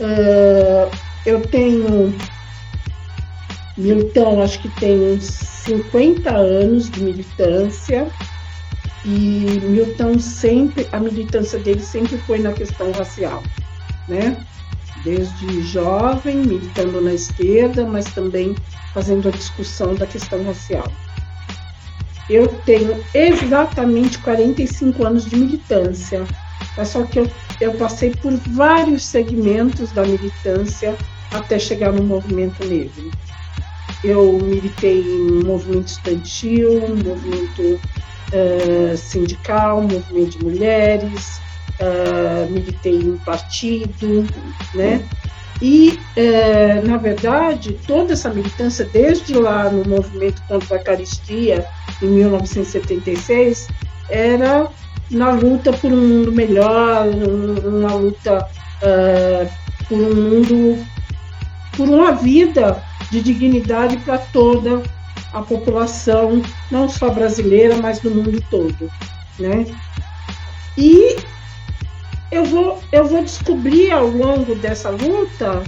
Uh, 0.00 0.90
eu 1.24 1.40
tenho 1.42 2.14
Milton, 3.76 4.42
acho 4.42 4.60
que 4.60 4.68
tem 4.80 4.98
uns 5.14 5.24
50 5.24 6.30
anos 6.30 6.90
de 6.90 7.02
militância 7.02 8.06
e 9.04 9.60
Milton 9.62 10.18
sempre, 10.18 10.86
a 10.92 11.00
militância 11.00 11.58
dele 11.58 11.80
sempre 11.80 12.16
foi 12.18 12.38
na 12.38 12.52
questão 12.52 12.90
racial, 12.92 13.42
né? 14.08 14.36
desde 15.04 15.62
jovem, 15.62 16.36
militando 16.36 17.00
na 17.00 17.14
esquerda, 17.14 17.84
mas 17.84 18.04
também 18.06 18.54
fazendo 18.92 19.28
a 19.28 19.32
discussão 19.32 19.94
da 19.94 20.06
questão 20.06 20.42
racial. 20.44 20.90
Eu 22.28 22.46
tenho 22.64 23.02
exatamente 23.12 24.18
45 24.18 25.04
anos 25.04 25.24
de 25.24 25.36
militância, 25.36 26.24
mas 26.76 26.88
só 26.88 27.02
que 27.04 27.18
eu, 27.18 27.28
eu 27.60 27.74
passei 27.74 28.10
por 28.10 28.32
vários 28.32 29.04
segmentos 29.04 29.90
da 29.92 30.02
militância 30.02 30.96
até 31.32 31.58
chegar 31.58 31.92
no 31.92 32.04
movimento 32.04 32.64
negro. 32.64 33.10
Eu 34.04 34.38
militei 34.38 35.00
em 35.00 35.44
movimento 35.44 35.88
estudantil, 35.88 36.80
movimento 36.96 37.80
uh, 38.32 38.96
sindical, 38.96 39.82
movimento 39.82 40.38
de 40.38 40.44
mulheres, 40.44 41.40
uh, 41.80 42.50
militei 42.50 42.96
em 42.96 43.16
partido, 43.18 44.26
né? 44.74 45.04
E, 45.60 45.98
uh, 46.16 46.86
na 46.86 46.96
verdade, 46.96 47.78
toda 47.86 48.14
essa 48.14 48.30
militância, 48.30 48.84
desde 48.92 49.34
lá 49.34 49.70
no 49.70 49.88
movimento 49.88 50.42
contra 50.48 50.76
a 50.76 50.82
caristia, 50.82 51.66
em 52.02 52.06
1976, 52.06 53.68
era 54.08 54.68
na 55.10 55.30
luta 55.30 55.72
por 55.72 55.92
um 55.92 55.96
mundo 55.96 56.32
melhor, 56.32 57.06
uma 57.64 57.94
luta 57.94 58.46
por 59.88 59.98
um 59.98 60.14
mundo, 60.14 60.84
por 61.76 61.88
uma 61.88 62.12
vida 62.12 62.82
de 63.10 63.22
dignidade 63.22 63.98
para 63.98 64.18
toda 64.18 64.82
a 65.32 65.42
população, 65.42 66.42
não 66.70 66.88
só 66.88 67.10
brasileira, 67.10 67.76
mas 67.76 68.00
do 68.00 68.10
mundo 68.10 68.42
todo, 68.50 68.90
né? 69.38 69.66
E 70.76 71.16
eu 72.30 72.44
vou, 72.44 72.82
eu 72.92 73.06
vou 73.06 73.22
descobrir 73.22 73.90
ao 73.90 74.06
longo 74.06 74.54
dessa 74.54 74.90
luta, 74.90 75.62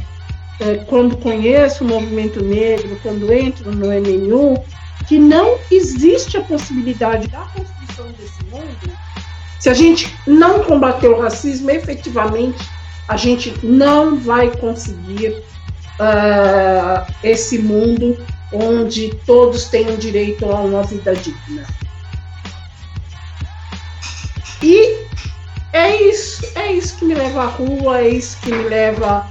é, 0.60 0.76
quando 0.86 1.16
conheço 1.16 1.84
o 1.84 1.88
movimento 1.88 2.42
negro, 2.42 2.98
quando 3.02 3.32
entro 3.32 3.70
no 3.72 3.86
MNU, 3.86 4.62
que 5.06 5.18
não 5.18 5.58
existe 5.70 6.36
a 6.36 6.42
possibilidade 6.42 7.28
da 7.28 7.40
construção 7.40 8.06
desse 8.12 8.42
mundo 8.44 8.94
se 9.64 9.70
a 9.70 9.72
gente 9.72 10.14
não 10.26 10.62
combater 10.62 11.08
o 11.08 11.18
racismo 11.18 11.70
efetivamente, 11.70 12.68
a 13.08 13.16
gente 13.16 13.50
não 13.62 14.14
vai 14.20 14.54
conseguir 14.54 15.42
uh, 16.00 17.12
esse 17.22 17.58
mundo 17.58 18.16
onde 18.52 19.14
todos 19.26 19.64
tenham 19.66 19.96
direito 19.96 20.46
a 20.46 20.60
uma 20.60 20.82
vida 20.84 21.14
digna. 21.14 21.66
E 24.62 25.04
é 25.72 26.02
isso, 26.02 26.46
é 26.54 26.72
isso 26.72 26.96
que 26.96 27.04
me 27.04 27.14
leva 27.14 27.42
à 27.42 27.46
rua, 27.46 28.00
é 28.00 28.08
isso 28.08 28.38
que 28.40 28.52
me 28.52 28.64
leva 28.64 29.28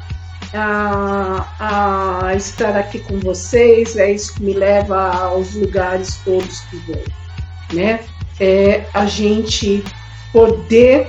a, 0.53 2.25
a 2.27 2.35
estar 2.35 2.77
aqui 2.77 2.99
com 2.99 3.19
vocês, 3.19 3.97
é 3.97 4.11
isso 4.11 4.35
que 4.35 4.43
me 4.43 4.53
leva 4.53 5.11
aos 5.15 5.55
lugares 5.55 6.19
todos 6.23 6.59
que 6.61 6.77
vou, 6.77 7.03
né? 7.73 8.01
É 8.39 8.85
a 8.93 9.05
gente 9.05 9.83
poder 10.31 11.07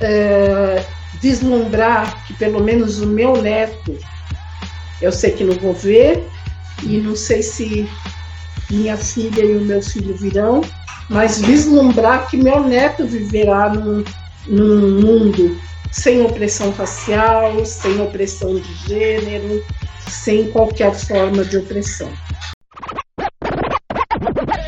é, 0.00 0.84
vislumbrar 1.20 2.26
que 2.26 2.34
pelo 2.34 2.60
menos 2.60 3.00
o 3.00 3.06
meu 3.06 3.40
neto, 3.40 3.98
eu 5.00 5.12
sei 5.12 5.32
que 5.32 5.44
não 5.44 5.54
vou 5.54 5.72
ver 5.72 6.26
e 6.82 6.98
não 6.98 7.16
sei 7.16 7.42
se 7.42 7.88
minha 8.70 8.96
filha 8.96 9.42
e 9.42 9.56
o 9.56 9.60
meu 9.60 9.82
filho 9.82 10.14
virão, 10.16 10.60
mas 11.08 11.40
vislumbrar 11.40 12.28
que 12.28 12.36
meu 12.36 12.60
neto 12.60 13.06
viverá 13.06 13.68
num, 13.70 14.04
num 14.46 15.00
mundo 15.00 15.60
sem 15.90 16.22
opressão 16.22 16.70
racial, 16.70 17.64
sem 17.64 18.00
opressão 18.00 18.54
de 18.54 18.74
gênero, 18.86 19.64
sem 20.08 20.50
qualquer 20.50 20.94
forma 20.94 21.44
de 21.44 21.56
opressão. 21.58 22.10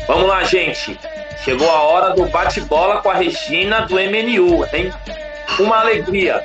Vamos 0.07 0.27
lá, 0.27 0.43
gente. 0.43 0.99
Chegou 1.43 1.69
a 1.69 1.81
hora 1.81 2.13
do 2.13 2.25
bate-bola 2.27 3.01
com 3.01 3.09
a 3.09 3.15
Regina 3.15 3.81
do 3.81 3.95
MNU, 3.95 4.65
hein? 4.73 4.91
Uma 5.59 5.79
alegria. 5.79 6.43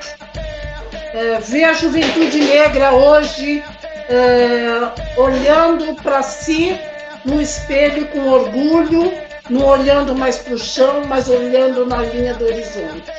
É, 1.12 1.38
ver 1.40 1.64
a 1.64 1.72
juventude 1.72 2.40
negra 2.40 2.92
hoje 2.92 3.62
é, 4.08 5.20
olhando 5.20 5.94
para 6.02 6.22
si 6.22 6.78
no 7.24 7.40
espelho 7.40 8.06
com 8.08 8.28
orgulho 8.28 9.12
não 9.50 9.66
olhando 9.66 10.14
mais 10.14 10.38
para 10.38 10.54
o 10.54 10.58
chão, 10.58 11.04
mas 11.06 11.28
olhando 11.28 11.86
na 11.86 12.02
linha 12.02 12.34
do 12.34 12.44
horizonte. 12.44 13.10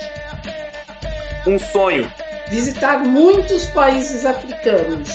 Um 1.47 1.57
sonho. 1.57 2.11
Visitar 2.49 2.99
muitos 2.99 3.65
países 3.67 4.25
africanos, 4.25 5.09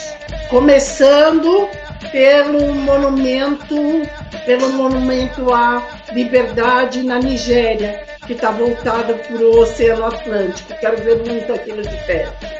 começando 0.48 1.68
pelo 2.12 2.74
monumento, 2.74 4.02
pelo 4.46 4.70
monumento 4.70 5.52
à 5.52 5.82
liberdade 6.12 7.02
na 7.02 7.18
Nigéria, 7.18 8.04
que 8.26 8.34
está 8.34 8.50
voltado 8.50 9.14
para 9.14 9.36
o 9.36 9.60
Oceano 9.60 10.06
Atlântico. 10.06 10.74
Quero 10.80 10.96
ver 10.98 11.28
muito 11.28 11.52
aquilo 11.52 11.82
de 11.82 11.96
perto. 12.06 12.53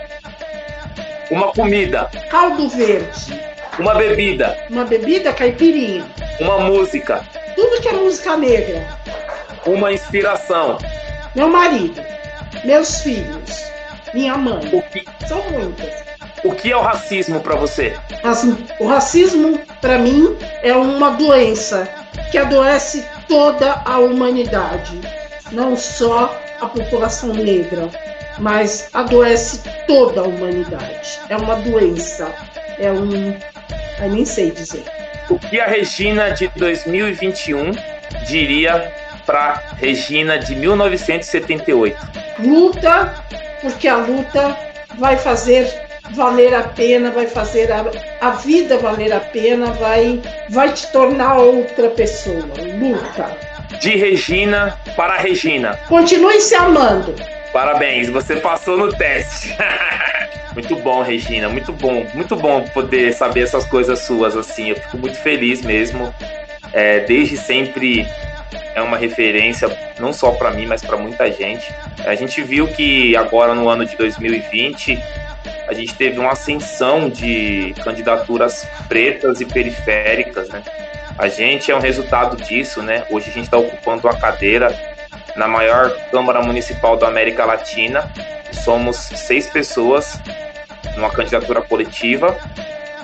Uma 1.31 1.53
comida. 1.53 2.11
Caldo 2.31 2.69
verde. 2.69 3.41
Uma 3.79 3.95
bebida. 3.95 4.57
Uma 4.71 4.85
bebida 4.85 5.33
caipirinha. 5.33 6.05
Uma 6.41 6.61
música. 6.61 7.25
Tudo 7.55 7.81
que 7.81 7.89
é 7.89 7.93
música 7.93 8.37
negra. 8.37 8.87
Uma 9.67 9.93
inspiração. 9.93 10.79
Meu 11.35 11.49
marido. 11.49 12.01
Meus 12.65 13.01
filhos. 13.01 13.65
Minha 14.13 14.37
mãe. 14.37 14.83
Que... 14.93 15.05
São 15.27 15.43
muitas. 15.51 16.05
O 16.45 16.53
que 16.53 16.71
é 16.71 16.77
o 16.77 16.83
racismo 16.83 17.41
para 17.41 17.57
você? 17.57 17.97
O 18.79 18.87
racismo, 18.87 19.59
para 19.81 19.99
mim, 19.99 20.37
é 20.63 20.75
uma 20.75 21.11
doença 21.13 21.89
que 22.31 22.37
adoece 22.37 23.05
toda 23.27 23.83
a 23.85 23.99
humanidade, 23.99 25.01
não 25.51 25.75
só 25.75 26.39
a 26.61 26.67
população 26.67 27.33
negra, 27.33 27.89
mas 28.39 28.89
adoece 28.93 29.61
toda 29.87 30.21
a 30.21 30.25
humanidade. 30.25 31.21
É 31.29 31.37
uma 31.37 31.57
doença, 31.57 32.33
é 32.79 32.91
um. 32.91 33.37
Eu 34.01 34.11
nem 34.11 34.25
sei 34.25 34.51
dizer. 34.51 34.85
O 35.31 35.39
que 35.39 35.61
a 35.61 35.67
Regina 35.67 36.31
de 36.31 36.49
2021 36.49 37.73
diria 38.27 38.93
para 39.25 39.63
Regina 39.79 40.39
de 40.39 40.55
1978? 40.55 41.97
Luta, 42.41 43.15
porque 43.63 43.89
a 43.89 43.97
luta 43.97 44.57
vai 44.99 45.17
fazer 45.17 45.85
valer 46.13 46.55
a 46.55 46.63
pena, 46.63 47.11
vai 47.11 47.27
fazer 47.27 47.73
a, 47.73 47.85
a 48.21 48.31
vida 48.33 48.77
valer 48.79 49.13
a 49.13 49.21
pena, 49.21 49.73
vai, 49.73 50.21
vai 50.51 50.73
te 50.73 50.87
tornar 50.93 51.39
outra 51.39 51.89
pessoa. 51.91 52.45
Luta. 52.79 53.37
De 53.81 53.97
Regina 53.97 54.79
para 54.97 55.17
Regina. 55.17 55.79
Continue 55.89 56.41
se 56.41 56.55
amando. 56.55 57.15
Parabéns, 57.55 58.09
você 58.09 58.35
passou 58.35 58.77
no 58.77 58.93
teste. 58.93 59.57
muito 60.55 60.75
bom, 60.75 61.03
Regina, 61.03 61.49
muito 61.49 61.73
bom, 61.73 62.05
muito 62.13 62.35
bom 62.35 62.63
poder 62.63 63.13
saber 63.13 63.45
essas 63.45 63.65
coisas 63.65 64.01
suas 64.01 64.37
assim. 64.37 64.71
Eu 64.71 64.77
fico 64.77 64.99
muito 64.99 65.17
feliz 65.19 65.63
mesmo. 65.63 66.13
É, 66.73 66.99
desde 66.99 67.37
sempre 67.37 68.09
é 68.75 68.83
uma 68.83 68.97
referência 68.97 69.71
não 70.01 70.13
só 70.13 70.33
para 70.33 70.51
mim, 70.51 70.67
mas 70.67 70.83
para 70.83 70.97
muita 70.97 71.31
gente. 71.31 71.73
A 72.05 72.17
gente 72.17 72.43
viu 72.43 72.67
que 72.67 73.17
agora 73.17 73.55
no 73.55 73.69
ano 73.69 73.87
de 73.87 73.97
2020 73.97 75.01
a 75.69 75.73
gente 75.73 75.95
teve 75.95 76.19
uma 76.19 76.33
ascensão 76.33 77.09
de 77.09 77.73
candidaturas 77.85 78.67
pretas 78.89 79.41
e 79.41 79.45
periféricas, 79.45 80.49
né? 80.49 80.61
A 81.17 81.29
gente 81.29 81.71
é 81.71 81.77
um 81.77 81.81
resultado 81.81 82.37
disso, 82.37 82.83
né? 82.83 83.07
Hoje 83.09 83.31
a 83.31 83.33
gente 83.33 83.45
está 83.45 83.59
ocupando 83.59 84.09
a 84.09 84.17
cadeira 84.17 84.94
na 85.37 85.49
maior 85.49 85.91
Câmara 86.11 86.43
Municipal 86.43 86.97
da 86.97 87.09
América 87.09 87.45
Latina. 87.45 88.11
Somos 88.53 88.97
seis 88.97 89.47
pessoas 89.49 90.21
numa 90.97 91.11
candidatura 91.11 91.61
coletiva 91.63 92.37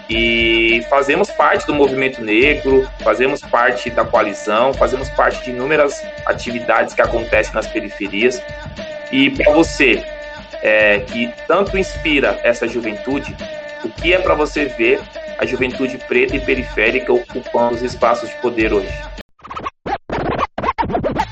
e 0.08 0.84
fazemos 0.90 1.30
parte 1.30 1.66
do 1.66 1.74
movimento 1.74 2.20
negro, 2.20 2.88
fazemos 3.00 3.40
parte 3.40 3.90
da 3.90 4.04
coalizão, 4.04 4.74
fazemos 4.74 5.08
parte 5.10 5.44
de 5.44 5.50
inúmeras 5.50 6.02
atividades 6.26 6.94
que 6.94 7.00
acontecem 7.00 7.54
nas 7.54 7.68
periferias. 7.68 8.42
E 9.12 9.30
para 9.30 9.52
você, 9.52 10.04
é, 10.62 10.98
que 11.00 11.32
tanto 11.46 11.78
inspira 11.78 12.40
essa 12.42 12.66
juventude, 12.66 13.36
o 13.84 13.88
que 13.88 14.12
é 14.12 14.18
para 14.18 14.34
você 14.34 14.64
ver 14.64 15.00
a 15.38 15.46
juventude 15.46 15.96
preta 15.96 16.36
e 16.36 16.40
periférica 16.40 17.12
ocupando 17.12 17.76
os 17.76 17.82
espaços 17.82 18.28
de 18.28 18.36
poder 18.36 18.72
hoje? 18.72 18.92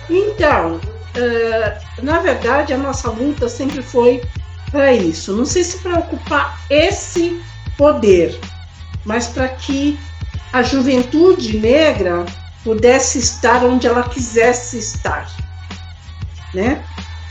Então, 0.08 0.80
uh, 1.18 2.02
na 2.02 2.20
verdade, 2.20 2.72
a 2.72 2.78
nossa 2.78 3.10
luta 3.10 3.48
sempre 3.48 3.82
foi 3.82 4.22
para 4.70 4.92
isso. 4.92 5.34
Não 5.36 5.44
sei 5.44 5.64
se 5.64 5.78
para 5.78 5.98
ocupar 5.98 6.60
esse 6.70 7.40
poder, 7.76 8.38
mas 9.04 9.28
para 9.28 9.48
que 9.48 9.98
a 10.52 10.62
juventude 10.62 11.58
negra 11.58 12.24
pudesse 12.64 13.18
estar 13.18 13.64
onde 13.64 13.86
ela 13.86 14.02
quisesse 14.02 14.78
estar, 14.78 15.30
né? 16.54 16.82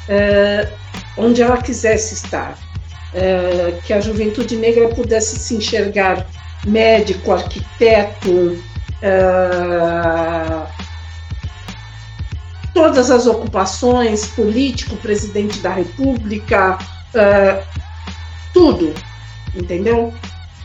Uh, 0.08 0.78
onde 1.18 1.42
ela 1.42 1.58
quisesse 1.58 2.14
estar, 2.14 2.58
é, 3.14 3.80
que 3.84 3.92
a 3.94 4.00
juventude 4.00 4.56
negra 4.56 4.90
pudesse 4.90 5.40
se 5.40 5.56
enxergar 5.56 6.26
médico, 6.66 7.32
arquiteto, 7.32 8.62
é, 9.02 10.77
todas 12.78 13.10
as 13.10 13.26
ocupações, 13.26 14.28
político, 14.28 14.96
presidente 14.98 15.58
da 15.62 15.72
república, 15.72 16.78
é, 17.16 17.64
tudo, 18.54 18.94
entendeu? 19.56 20.14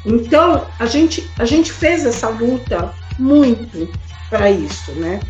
Então 0.05 0.67
a 0.79 0.85
gente 0.85 1.27
a 1.39 1.47
gente 1.47 1.73
fez 1.73 2.05
essa 2.05 2.29
luta 2.29 2.93
muito 3.19 3.89
para 4.29 4.51
isso, 4.51 4.93
né? 4.93 5.21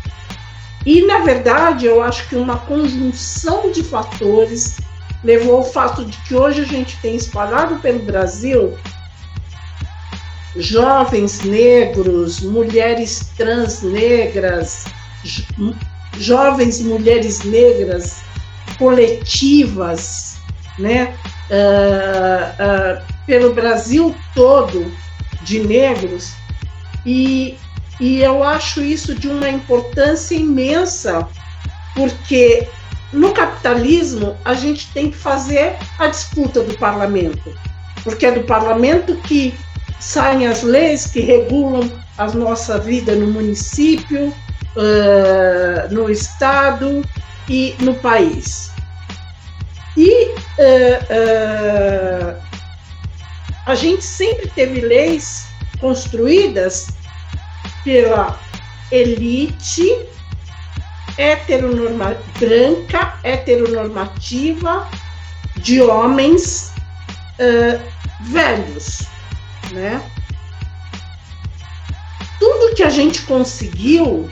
E 0.85 1.05
na 1.05 1.19
verdade 1.19 1.85
eu 1.85 2.03
acho 2.03 2.27
que 2.27 2.35
uma 2.35 2.57
conjunção 2.57 3.71
de 3.71 3.81
fatores 3.81 4.77
levou 5.23 5.55
ao 5.55 5.63
fato 5.63 6.03
de 6.03 6.17
que 6.23 6.35
hoje 6.35 6.63
a 6.63 6.65
gente 6.65 6.97
tem 6.97 7.15
espalhado 7.15 7.77
pelo 7.77 7.99
Brasil 7.99 8.77
jovens 10.57 11.43
negros, 11.43 12.41
mulheres 12.41 13.31
trans 13.37 13.81
negras, 13.83 14.83
jovens 16.17 16.79
e 16.79 16.83
mulheres 16.83 17.43
negras 17.43 18.21
coletivas, 18.77 20.37
né, 20.79 21.15
uh, 21.49 22.99
uh, 22.99 23.13
pelo 23.25 23.53
Brasil 23.53 24.15
todo 24.33 24.91
de 25.43 25.59
negros 25.59 26.33
e, 27.05 27.57
e 27.99 28.21
eu 28.21 28.43
acho 28.43 28.81
isso 28.81 29.13
de 29.13 29.27
uma 29.27 29.49
importância 29.49 30.35
imensa 30.35 31.27
porque 31.95 32.67
no 33.13 33.31
capitalismo, 33.31 34.35
a 34.43 34.55
gente 34.55 34.91
tem 34.91 35.11
que 35.11 35.17
fazer 35.17 35.75
a 35.99 36.07
disputa 36.07 36.61
do 36.61 36.73
parlamento, 36.77 37.53
porque 38.03 38.25
é 38.25 38.31
do 38.31 38.41
parlamento 38.41 39.15
que 39.17 39.53
saem 39.99 40.47
as 40.47 40.63
leis 40.63 41.05
que 41.05 41.19
regulam 41.19 41.89
a 42.17 42.27
nossa 42.31 42.79
vida 42.79 43.15
no 43.15 43.27
município, 43.27 44.33
no 45.89 46.09
estado 46.09 47.03
e 47.49 47.75
no 47.79 47.95
país. 47.95 48.71
E 49.95 50.25
uh, 50.25 50.37
uh, 51.09 52.41
a 53.65 53.75
gente 53.75 54.03
sempre 54.03 54.49
teve 54.49 54.81
leis 54.81 55.47
construídas 55.79 56.87
pela 57.83 58.39
elite 58.91 60.07
heteronorma 61.17 62.17
branca, 62.39 63.19
heteronormativa, 63.23 64.87
de 65.57 65.81
homens 65.81 66.73
uh, 67.39 67.79
velhos, 68.31 69.03
né? 69.71 70.01
Tudo 72.39 72.75
que 72.75 72.83
a 72.83 72.89
gente 72.89 73.21
conseguiu 73.21 74.29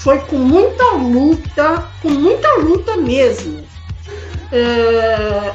foi 0.00 0.18
com 0.20 0.38
muita 0.38 0.92
luta, 0.92 1.86
com 2.00 2.08
muita 2.08 2.50
luta 2.56 2.96
mesmo. 2.96 3.58
Uh, 4.50 5.52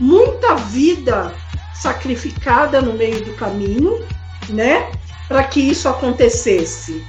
muita 0.00 0.54
vida 0.54 1.34
sacrificada 1.74 2.80
no 2.80 2.94
meio 2.94 3.22
do 3.22 3.34
caminho, 3.34 4.02
né? 4.48 4.90
Para 5.28 5.44
que 5.44 5.60
isso 5.60 5.90
acontecesse. 5.90 7.04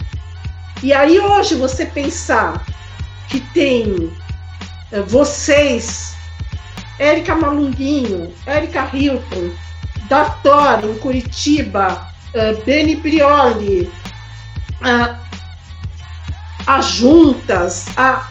E 0.84 0.92
aí 0.94 1.18
hoje 1.20 1.56
você 1.56 1.86
pensar 1.86 2.66
que 3.30 3.40
tem 3.40 4.12
é, 4.92 5.00
vocês, 5.02 6.16
Érica 7.00 7.34
Malunguinho, 7.34 8.34
Érica 8.46 8.90
Hilton, 8.94 9.52
Dator 10.10 10.84
em 10.84 10.98
Curitiba, 10.98 12.08
uh, 12.34 12.64
Beni 12.66 12.98
Prioli, 12.98 13.92
uh, 14.82 15.27
as 16.68 16.86
juntas, 16.86 17.86
a, 17.96 18.28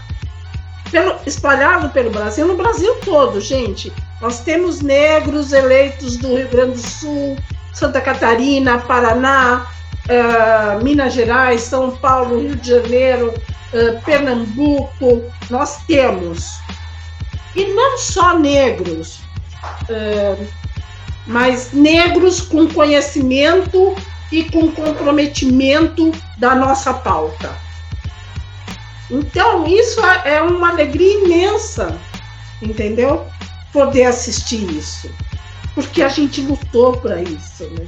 pelo, 0.90 1.16
espalhado 1.26 1.88
pelo 1.88 2.10
Brasil, 2.10 2.46
no 2.46 2.56
Brasil 2.56 2.94
todo, 3.02 3.40
gente. 3.40 3.90
Nós 4.20 4.40
temos 4.40 4.82
negros 4.82 5.52
eleitos 5.52 6.18
do 6.18 6.36
Rio 6.36 6.48
Grande 6.48 6.72
do 6.72 6.86
Sul, 6.86 7.36
Santa 7.72 8.00
Catarina, 8.00 8.78
Paraná, 8.78 9.66
uh, 10.06 10.84
Minas 10.84 11.14
Gerais, 11.14 11.62
São 11.62 11.96
Paulo, 11.96 12.40
Rio 12.40 12.56
de 12.56 12.68
Janeiro, 12.68 13.28
uh, 13.72 14.02
Pernambuco, 14.04 15.22
nós 15.50 15.78
temos. 15.86 16.60
E 17.54 17.64
não 17.72 17.96
só 17.96 18.38
negros, 18.38 19.20
uh, 19.88 20.46
mas 21.26 21.72
negros 21.72 22.40
com 22.40 22.68
conhecimento 22.68 23.96
e 24.30 24.44
com 24.44 24.70
comprometimento 24.72 26.12
da 26.38 26.54
nossa 26.54 26.92
pauta. 26.92 27.65
Então, 29.10 29.66
isso 29.66 30.00
é 30.24 30.42
uma 30.42 30.70
alegria 30.70 31.24
imensa, 31.24 31.96
entendeu? 32.60 33.26
Poder 33.72 34.04
assistir 34.04 34.68
isso, 34.70 35.10
porque 35.74 36.02
a 36.02 36.08
gente 36.08 36.40
lutou 36.40 36.96
para 36.96 37.22
isso. 37.22 37.64
Né? 37.64 37.86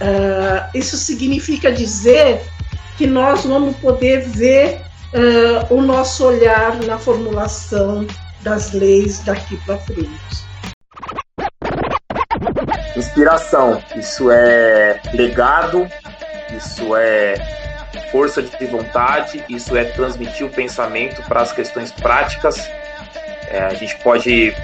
Uh, 0.00 0.76
isso 0.78 0.96
significa 0.96 1.72
dizer 1.72 2.42
que 2.96 3.06
nós 3.06 3.44
vamos 3.44 3.76
poder 3.78 4.20
ver 4.28 4.82
uh, 5.12 5.74
o 5.74 5.82
nosso 5.82 6.24
olhar 6.24 6.76
na 6.84 6.98
formulação 6.98 8.06
das 8.42 8.72
leis 8.72 9.20
daqui 9.20 9.56
para 9.64 9.78
frente. 9.78 10.46
Inspiração, 12.96 13.82
isso 13.96 14.30
é 14.30 15.00
legado, 15.12 15.88
isso 16.56 16.94
é 16.96 17.57
força 18.10 18.42
de 18.42 18.66
vontade, 18.66 19.44
isso 19.48 19.76
é 19.76 19.84
transmitir 19.84 20.46
o 20.46 20.50
pensamento 20.50 21.22
para 21.22 21.42
as 21.42 21.52
questões 21.52 21.92
práticas. 21.92 22.68
É, 23.48 23.60
a 23.60 23.74
gente 23.74 23.96
pode 23.96 24.54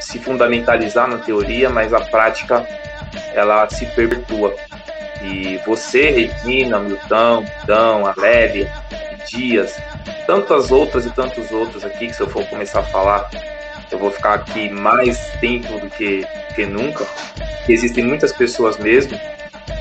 se 0.00 0.18
fundamentalizar 0.18 1.08
na 1.08 1.18
teoria, 1.18 1.68
mas 1.68 1.92
a 1.92 2.00
prática 2.00 2.66
ela 3.34 3.68
se 3.68 3.86
perpetua. 3.86 4.54
E 5.22 5.58
você, 5.66 6.10
Regina, 6.10 6.78
Milton, 6.78 7.44
Dão, 7.64 8.06
Alélia, 8.06 8.72
Dias, 9.26 9.76
tantas 10.26 10.70
outras 10.70 11.04
e 11.06 11.10
tantos 11.10 11.50
outros 11.50 11.84
aqui, 11.84 12.06
que 12.06 12.12
se 12.12 12.20
eu 12.20 12.28
for 12.28 12.44
começar 12.46 12.80
a 12.80 12.84
falar, 12.84 13.28
eu 13.90 13.98
vou 13.98 14.10
ficar 14.10 14.34
aqui 14.34 14.68
mais 14.68 15.18
tempo 15.40 15.78
do 15.78 15.90
que, 15.90 16.24
que 16.54 16.66
nunca. 16.66 17.06
Existem 17.68 18.04
muitas 18.04 18.32
pessoas 18.32 18.78
mesmo. 18.78 19.18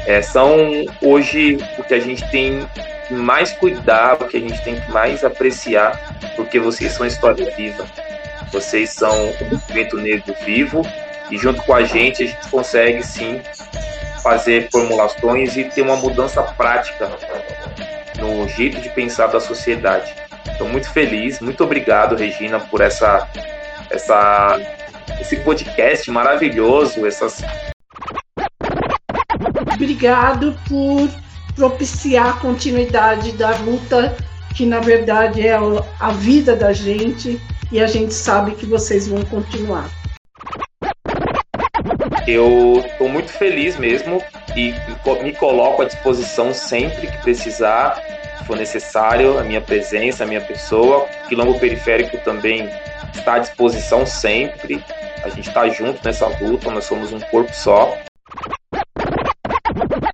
É, 0.05 0.21
são 0.21 0.85
hoje 1.01 1.57
o 1.77 1.83
que 1.83 1.93
a 1.93 1.99
gente 1.99 2.27
tem 2.29 2.67
que 3.07 3.13
mais 3.13 3.51
cuidar, 3.53 4.21
o 4.21 4.27
que 4.27 4.37
a 4.37 4.39
gente 4.39 4.61
tem 4.63 4.79
que 4.79 4.91
mais 4.91 5.23
apreciar, 5.23 6.17
porque 6.35 6.59
vocês 6.59 6.91
são 6.91 7.05
história 7.05 7.49
viva. 7.55 7.85
Vocês 8.51 8.91
são 8.91 9.29
o 9.29 9.45
movimento 9.51 9.97
negro 9.97 10.35
vivo 10.45 10.81
e 11.29 11.37
junto 11.37 11.61
com 11.63 11.73
a 11.73 11.83
gente 11.83 12.23
a 12.23 12.27
gente 12.27 12.49
consegue 12.49 13.03
sim 13.03 13.41
fazer 14.21 14.69
formulações 14.71 15.55
e 15.55 15.65
ter 15.65 15.81
uma 15.81 15.95
mudança 15.95 16.41
prática 16.43 17.09
no 18.17 18.47
jeito 18.47 18.81
de 18.81 18.89
pensar 18.89 19.27
da 19.27 19.39
sociedade. 19.39 20.13
Estou 20.51 20.67
muito 20.67 20.89
feliz, 20.89 21.39
muito 21.39 21.63
obrigado, 21.63 22.15
Regina, 22.15 22.59
por 22.59 22.81
essa, 22.81 23.27
essa, 23.89 24.59
esse 25.19 25.37
podcast 25.37 26.09
maravilhoso, 26.09 27.05
essas. 27.05 27.41
Obrigado 29.75 30.57
por 30.67 31.26
propiciar 31.57 32.29
a 32.29 32.33
continuidade 32.33 33.31
da 33.31 33.57
luta, 33.57 34.15
que 34.55 34.65
na 34.65 34.79
verdade 34.79 35.45
é 35.45 35.57
a 35.99 36.11
vida 36.11 36.55
da 36.55 36.71
gente, 36.71 37.41
e 37.71 37.81
a 37.81 37.87
gente 37.87 38.13
sabe 38.13 38.51
que 38.51 38.65
vocês 38.65 39.07
vão 39.07 39.25
continuar. 39.25 39.89
Eu 42.27 42.83
estou 42.85 43.09
muito 43.09 43.31
feliz 43.31 43.75
mesmo 43.77 44.21
e 44.55 44.73
me 45.23 45.33
coloco 45.33 45.81
à 45.81 45.85
disposição 45.85 46.53
sempre 46.53 47.07
que 47.07 47.17
precisar, 47.19 48.01
se 48.37 48.45
for 48.45 48.55
necessário, 48.55 49.39
a 49.39 49.43
minha 49.43 49.61
presença, 49.61 50.23
a 50.23 50.27
minha 50.27 50.41
pessoa. 50.41 51.07
O 51.25 51.27
Quilombo 51.27 51.59
Periférico 51.59 52.17
também 52.19 52.69
está 53.15 53.35
à 53.35 53.39
disposição 53.39 54.05
sempre. 54.05 54.83
A 55.23 55.29
gente 55.29 55.49
está 55.49 55.67
junto 55.69 56.03
nessa 56.05 56.27
luta, 56.27 56.69
nós 56.69 56.85
somos 56.85 57.11
um 57.11 57.19
corpo 57.19 57.53
só. 57.53 57.97